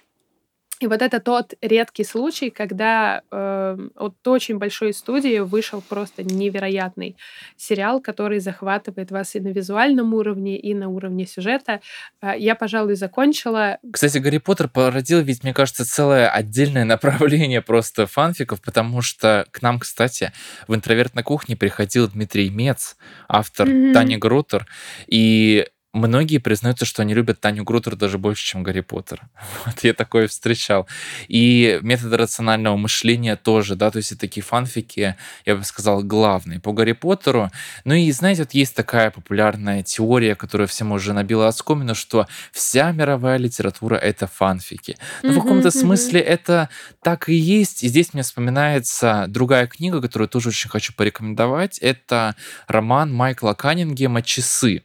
[0.80, 7.16] И вот это тот редкий случай, когда э, от очень большой студии вышел просто невероятный
[7.58, 11.82] сериал, который захватывает вас и на визуальном уровне, и на уровне сюжета.
[12.22, 13.78] Э, я, пожалуй, закончила.
[13.92, 19.60] Кстати, Гарри Поттер породил, ведь, мне кажется, целое отдельное направление просто фанфиков, потому что к
[19.60, 20.32] нам, кстати,
[20.66, 22.96] в «Интроверт на кухне» приходил Дмитрий Мец,
[23.28, 23.92] автор mm-hmm.
[23.92, 24.66] Тани Грутер,
[25.06, 29.22] и Многие признаются, что они любят Таню Грутер даже больше, чем Гарри Поттер.
[29.66, 30.86] Вот я такое встречал.
[31.26, 36.60] И методы рационального мышления тоже, да, то есть это такие фанфики, я бы сказал, главные
[36.60, 37.50] по Гарри Поттеру.
[37.84, 42.92] Ну и, знаете, вот есть такая популярная теория, которая всем уже набила оскомину, что вся
[42.92, 44.96] мировая литература— это фанфики.
[45.22, 45.80] Но mm-hmm, в каком-то mm-hmm.
[45.80, 46.68] смысле это
[47.02, 47.82] так и есть.
[47.82, 51.78] И здесь мне вспоминается другая книга, которую тоже очень хочу порекомендовать.
[51.78, 52.36] Это
[52.68, 54.84] роман Майкла Каннингема «Часы».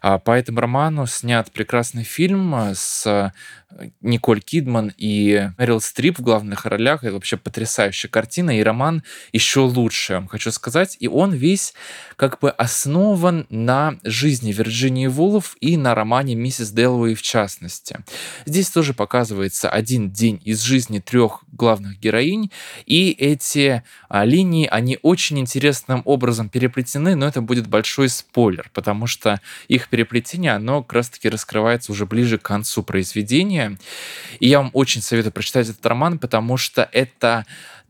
[0.00, 3.32] А, по этому роману снят прекрасный фильм с
[4.00, 7.04] Николь Кидман и Мэрил Стрип в главных ролях.
[7.04, 10.96] Это вообще потрясающая картина, и роман еще лучше, вам хочу сказать.
[11.00, 11.74] И он весь
[12.16, 17.98] как бы основан на жизни Вирджинии Вулов и на романе «Миссис Дэллоуэй» в частности.
[18.46, 22.50] Здесь тоже показывается один день из жизни трех главных героинь,
[22.86, 29.06] и эти а, линии, они очень интересным образом переплетены, но это будет большой спойлер, потому
[29.06, 33.78] что их переплетение, оно как раз-таки раскрывается уже ближе к концу произведения.
[34.40, 37.46] И я вам очень советую прочитать этот роман, потому что это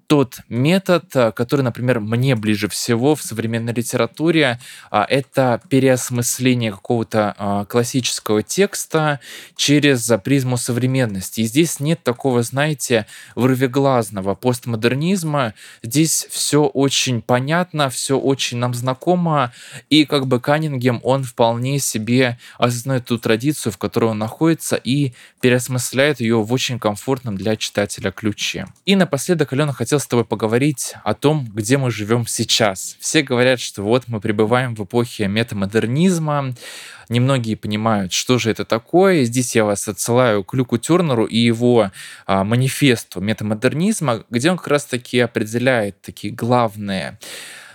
[0.07, 7.35] тот метод, э, который, например, мне ближе всего в современной литературе, а, это переосмысление какого-то
[7.37, 9.21] а, классического текста
[9.57, 11.41] через призму современности.
[11.41, 15.55] И здесь нет такого, знаете, вырвиглазного постмодернизма.
[15.83, 19.53] Здесь все очень понятно, все очень нам знакомо,
[19.91, 25.13] и как бы Каннингем, он вполне себе осознает ту традицию, в которой он находится, и
[25.41, 28.67] переосмысляет ее в очень комфортном для читателя ключе.
[28.85, 32.97] И напоследок Алена хотел хотел с тобой поговорить о том, где мы живем сейчас.
[32.99, 36.53] Все говорят, что вот мы пребываем в эпохе метамодернизма,
[37.09, 39.23] немногие понимают, что же это такое.
[39.23, 41.93] Здесь я вас отсылаю к Люку Тернеру и его
[42.27, 47.21] а, манифесту метамодернизма, где он как раз-таки определяет такие главные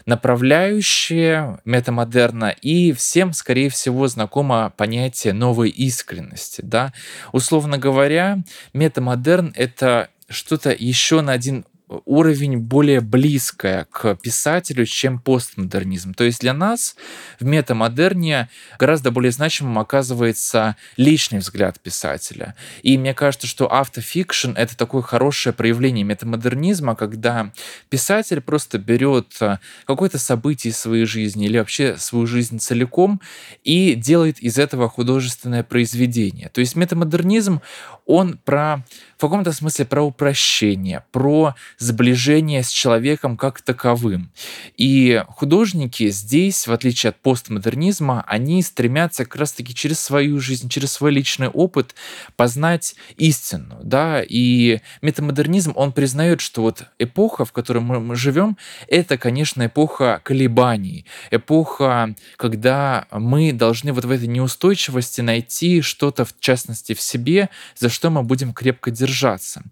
[0.06, 6.62] направляющие метамодерна, и всем, скорее всего, знакомо понятие новой искренности.
[6.62, 6.94] Да?
[7.32, 8.40] Условно говоря,
[8.74, 11.66] метамодерн— это что-то еще на один
[12.06, 16.14] уровень более близкое к писателю, чем постмодернизм.
[16.14, 16.96] То есть для нас
[17.40, 22.56] в метамодерне гораздо более значимым оказывается личный взгляд писателя.
[22.84, 27.52] И мне кажется, что автофикшн— это такое хорошее проявление метамодернизма, когда
[27.90, 33.20] писатель просто берет э, какое-то событие из своей жизни или вообще свою жизнь целиком
[33.64, 36.50] и делает из этого художественное произведение.
[36.50, 37.62] То есть метамодернизм,
[38.10, 38.84] он про
[39.20, 44.32] в каком-то смысле про упрощение, про сближение с человеком как таковым.
[44.78, 50.94] И художники здесь, в отличие от постмодернизма, они стремятся как раз-таки через свою жизнь, через
[50.94, 51.96] свой личный опыт
[52.38, 53.78] познать истину.
[53.84, 54.24] Да?
[54.26, 58.58] И метамодернизм, он признает, что вот эпоха, в которой мы, живем,
[58.88, 66.34] это, конечно, эпоха колебаний, эпоха, когда мы должны вот в этой неустойчивости найти что-то, в
[66.40, 69.64] частности, в себе, за что мы будем крепко держаться.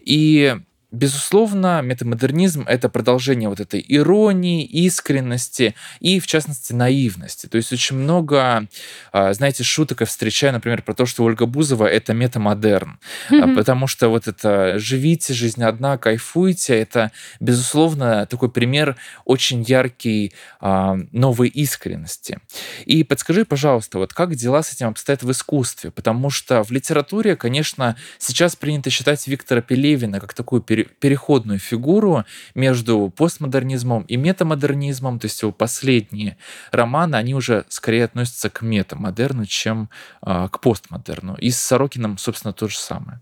[0.00, 0.56] И
[0.92, 7.48] Безусловно, метамодернизм— это продолжение вот этой иронии, искренности и, в частности, наивности.
[7.48, 8.68] То есть очень много,
[9.10, 13.00] а, знаете, шуток я встречаю, например, про то, что Ольга Бузова— это метамодерн.
[13.30, 13.56] Mm-hmm.
[13.56, 17.10] Потому что вот это «живите, жизнь одна, кайфуйте»— это,
[17.40, 22.38] безусловно, такой пример очень яркий а, новой искренности.
[22.84, 25.90] И подскажи, пожалуйста, вот как дела с этим обстоят в искусстве?
[25.90, 32.24] Потому что в литературе, конечно, сейчас принято считать Виктора Пелевина как такую переходную фигуру
[32.54, 36.36] между постмодернизмом и метамодернизмом, то есть его последние
[36.72, 39.90] романы, они уже скорее относятся к метамодерну, чем
[40.22, 41.34] э, к постмодерну.
[41.36, 43.20] И с Сорокином, собственно, то же самое.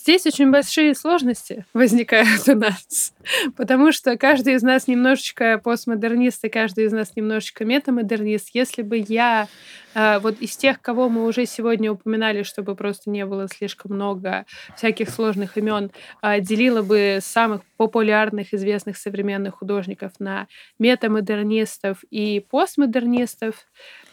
[0.00, 3.12] Здесь очень большие сложности возникают у нас,
[3.54, 8.48] потому что каждый из нас немножечко постмодернист, и каждый из нас немножечко метамодернист.
[8.54, 9.46] Если бы я
[9.94, 14.46] э, вот из тех, кого мы уже сегодня упоминали, чтобы просто не было слишком много
[14.74, 15.90] всяких сложных имен,
[16.22, 20.46] э, делила бы самых популярных, известных современных художников на
[20.78, 23.66] метамодернистов и постмодернистов,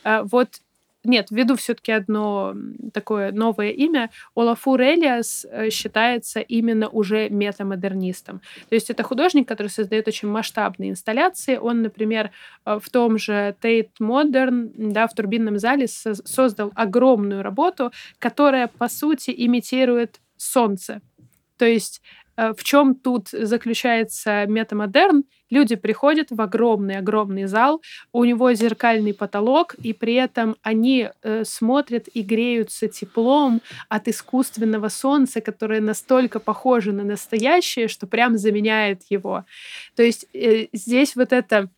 [0.03, 0.49] э, вот
[1.07, 2.53] нет, введу все-таки одно
[2.93, 4.09] такое новое имя.
[4.35, 8.41] Олафур Элиас э, считается именно уже метамодернистом.
[8.69, 11.57] То есть это художник, который создает очень масштабные инсталляции.
[11.57, 12.31] Он, например,
[12.65, 18.89] э, в том же Tate Modern, да, в турбинном зале создал огромную работу, которая, по
[18.89, 21.01] сути, имитирует солнце.
[21.57, 22.01] То есть
[22.37, 25.23] в чем тут заключается метамодерн?
[25.49, 27.81] Люди приходят в огромный-огромный зал,
[28.11, 34.89] у него зеркальный потолок, и при этом они э, смотрят и греются теплом от искусственного
[34.89, 39.45] солнца, которое настолько похоже на настоящее, что прям заменяет его.
[39.95, 41.69] То есть э, здесь вот это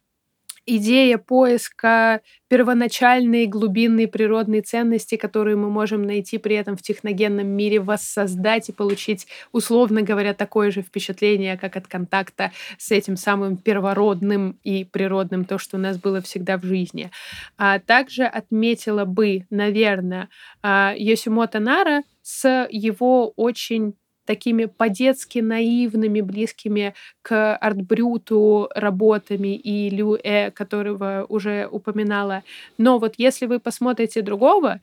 [0.77, 7.79] идея поиска первоначальной глубинной природной ценности, которую мы можем найти при этом в техногенном мире,
[7.79, 14.59] воссоздать и получить, условно говоря, такое же впечатление, как от контакта с этим самым первородным
[14.63, 17.11] и природным, то, что у нас было всегда в жизни.
[17.57, 20.29] А также отметила бы, наверное,
[20.61, 23.95] а, Йосимото Нара с его очень
[24.29, 26.93] такими по-детски наивными, близкими
[27.23, 32.43] к артбрюту работами и Люэ, которого уже упоминала.
[32.77, 34.81] Но вот если вы посмотрите другого,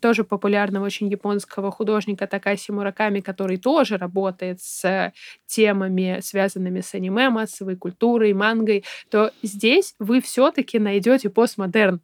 [0.00, 5.12] тоже популярного очень японского художника Такаси Мураками, который тоже работает с
[5.46, 12.00] темами, связанными с аниме, массовой культурой, мангой, то здесь вы все-таки найдете постмодерн.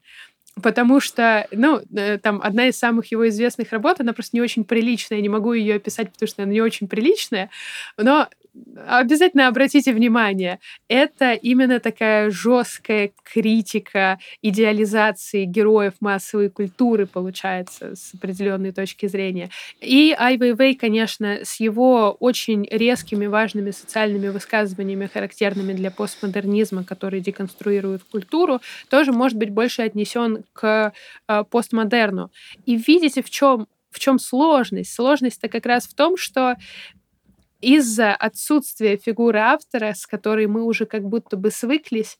[0.61, 4.65] Потому что, ну, э, там одна из самых его известных работ, она просто не очень
[4.65, 7.49] приличная, я не могу ее описать, потому что она не очень приличная,
[7.97, 8.29] но
[8.87, 10.59] обязательно обратите внимание,
[10.89, 19.51] это именно такая жесткая критика идеализации героев массовой культуры, получается, с определенной точки зрения.
[19.81, 27.21] И Ай Вейвей, конечно, с его очень резкими, важными социальными высказываниями, характерными для постмодернизма, которые
[27.21, 28.61] деконструируют культуру,
[28.91, 30.93] тоже может быть больше отнесен к
[31.29, 32.31] э, постмодерну.
[32.67, 34.95] И видите, в чем в чем сложность?
[34.95, 36.57] Сложность-то как раз в том, что
[37.63, 42.19] из-за отсутствия фигуры автора, с которой мы уже как будто бы свыклись,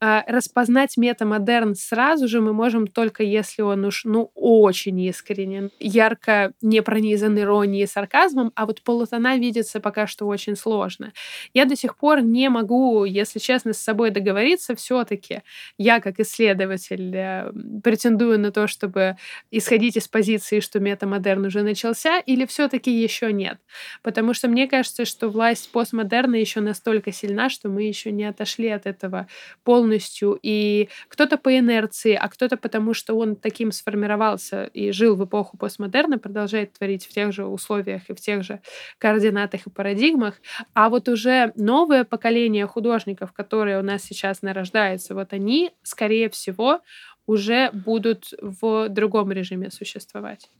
[0.00, 6.82] распознать метамодерн сразу же мы можем только если он уж, ну, очень искренен, ярко не
[6.82, 11.12] пронизан иронией и сарказмом, а вот полутона видится пока что очень сложно.
[11.54, 15.42] Я до сих пор не могу, если честно, с собой договориться все таки
[15.78, 17.52] Я, как исследователь, э,
[17.82, 19.16] претендую на то, чтобы
[19.50, 23.58] исходить из позиции, что метамодерн уже начался, или все таки еще нет.
[24.02, 28.68] Потому что мне кажется, что власть постмодерна еще настолько сильна, что мы еще не отошли
[28.68, 29.26] от этого
[29.64, 35.16] полностью полностью, и кто-то по инерции, а кто-то потому, что он таким сформировался и жил
[35.16, 38.60] в эпоху постмодерна, продолжает творить в тех же условиях и в тех же
[38.98, 40.34] координатах и парадигмах.
[40.74, 46.80] А вот уже новое поколение художников, которые у нас сейчас нарождается, вот они, скорее всего,
[47.26, 50.50] уже будут в другом режиме существовать.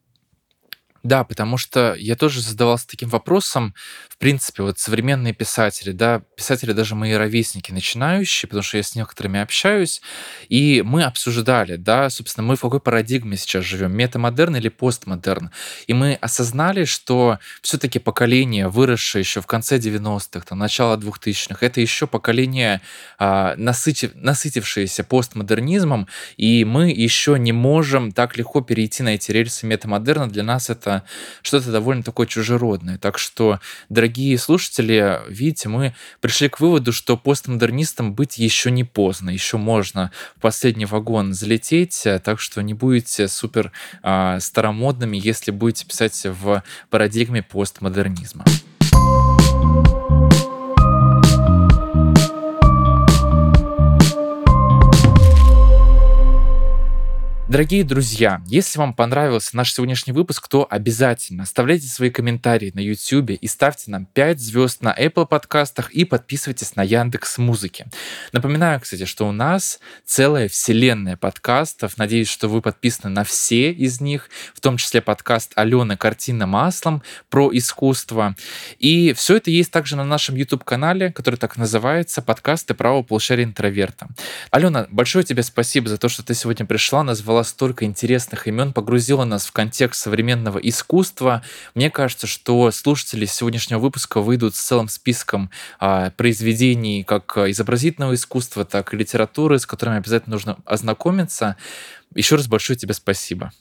[1.02, 3.74] Да, потому что я тоже задавался таким вопросом.
[4.10, 8.94] В принципе, вот современные писатели, да, писатели даже мои ровесники начинающие, потому что я с
[8.94, 10.02] некоторыми общаюсь,
[10.51, 15.51] и мы обсуждали, да, собственно, мы в какой парадигме сейчас живем, метамодерн или постмодерн.
[15.86, 21.81] И мы осознали, что все-таки поколение, выросшее еще в конце 90-х, там, начало 2000-х, это
[21.81, 22.82] еще поколение,
[23.18, 29.64] а, насытив, насытившееся постмодернизмом, и мы еще не можем так легко перейти на эти рельсы
[29.64, 30.28] метамодерна.
[30.28, 30.90] Для нас это
[31.43, 32.99] что-то что довольно такое чужеродное.
[32.99, 39.31] Так что, дорогие слушатели, видите, мы пришли к выводу, что постмодернистам быть еще не поздно,
[39.31, 43.73] еще можно в последний вагон залететь, так что не будете супер
[44.03, 48.45] э, старомодными, если будете писать в парадигме постмодернизма.
[57.51, 63.31] Дорогие друзья, если вам понравился наш сегодняшний выпуск, то обязательно оставляйте свои комментарии на YouTube
[63.31, 67.86] и ставьте нам 5 звезд на Apple подкастах и подписывайтесь на Яндекс Музыки.
[68.31, 71.98] Напоминаю, кстати, что у нас целая вселенная подкастов.
[71.98, 77.02] Надеюсь, что вы подписаны на все из них, в том числе подкаст Алены «Картина маслом»
[77.31, 78.36] про искусство.
[78.78, 84.06] И все это есть также на нашем YouTube-канале, который так называется «Подкасты правого полушария интроверта».
[84.52, 88.73] Алена, большое тебе спасибо за то, что ты сегодня пришла, назвала назвала столько интересных имен,
[88.73, 91.43] погрузила нас в контекст современного искусства.
[91.75, 98.65] Мне кажется, что слушатели сегодняшнего выпуска выйдут с целым списком а, произведений как изобразительного искусства,
[98.65, 101.57] так и литературы, с которыми обязательно нужно ознакомиться.
[102.15, 103.53] Еще раз большое тебе спасибо.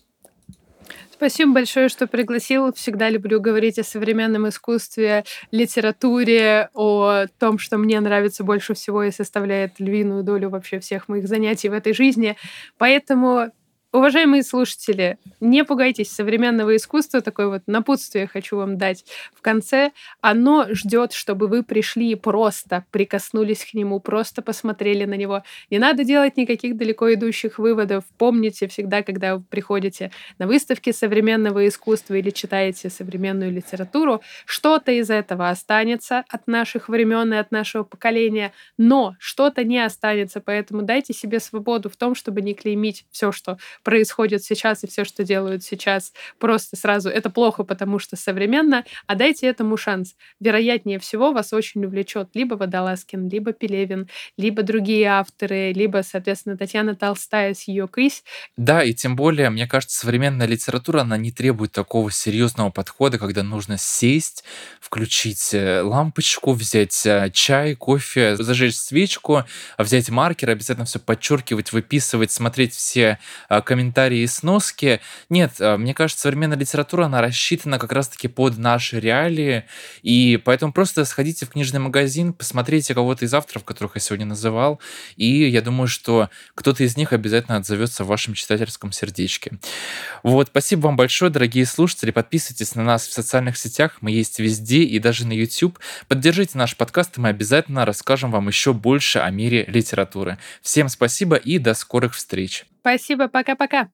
[1.19, 2.71] Спасибо большое, что пригласил.
[2.71, 9.11] Всегда люблю говорить о современном искусстве, литературе, о том, что мне нравится больше всего и
[9.11, 12.37] составляет львиную долю вообще всех моих занятий в этой жизни.
[12.77, 13.51] Поэтому
[13.91, 19.03] Уважаемые слушатели, не пугайтесь современного искусства, такое вот напутствие хочу вам дать
[19.33, 19.93] в конце.
[20.21, 25.41] Оно ждет, чтобы вы пришли и просто прикоснулись к нему, просто посмотрели на него.
[25.71, 28.03] Не надо делать никаких далеко идущих выводов.
[28.19, 35.09] Помните всегда, когда вы приходите на выставки современного искусства или читаете современную литературу, что-то из
[35.09, 41.11] этого останется от наших времен и от нашего поколения, но что-то не останется, поэтому дайте
[41.11, 45.63] себе свободу в том, чтобы не клеймить все, что происходит сейчас и все, что делают
[45.63, 50.15] сейчас, просто сразу это плохо, потому что современно, а дайте этому шанс.
[50.39, 56.95] Вероятнее всего вас очень увлечет либо Водолазкин, либо Пелевин, либо другие авторы, либо, соответственно, Татьяна
[56.95, 58.23] Толстая с ее «Кысь».
[58.57, 63.43] Да, и тем более, мне кажется, современная литература, она не требует такого серьезного подхода, когда
[63.43, 64.43] нужно сесть,
[64.79, 69.43] включить э, лампочку, взять э, чай, кофе, зажечь свечку,
[69.77, 73.19] взять маркер, обязательно все подчеркивать, выписывать, смотреть все
[73.49, 74.99] э, комментарии и сноски.
[75.29, 79.65] Нет, э, мне кажется, современная литература, она рассчитана как раз-таки под наши реалии,
[80.01, 84.79] и поэтому просто сходите в книжный магазин, посмотрите кого-то из авторов, которых я сегодня называл,
[85.17, 89.51] и я думаю, что кто-то из них обязательно отзовется в вашем читательском сердечке.
[90.23, 92.09] Вот, спасибо вам большое, дорогие слушатели.
[92.09, 93.97] Подписывайтесь на нас в социальных сетях.
[94.01, 95.77] Мы есть везде и даже на YouTube.
[96.07, 100.39] Поддержите наш подкаст, и мы обязательно расскажем вам еще больше о мире литературы.
[100.63, 102.65] Всем спасибо и до скорых встреч.
[102.89, 103.87] Спасибо, пока-пока.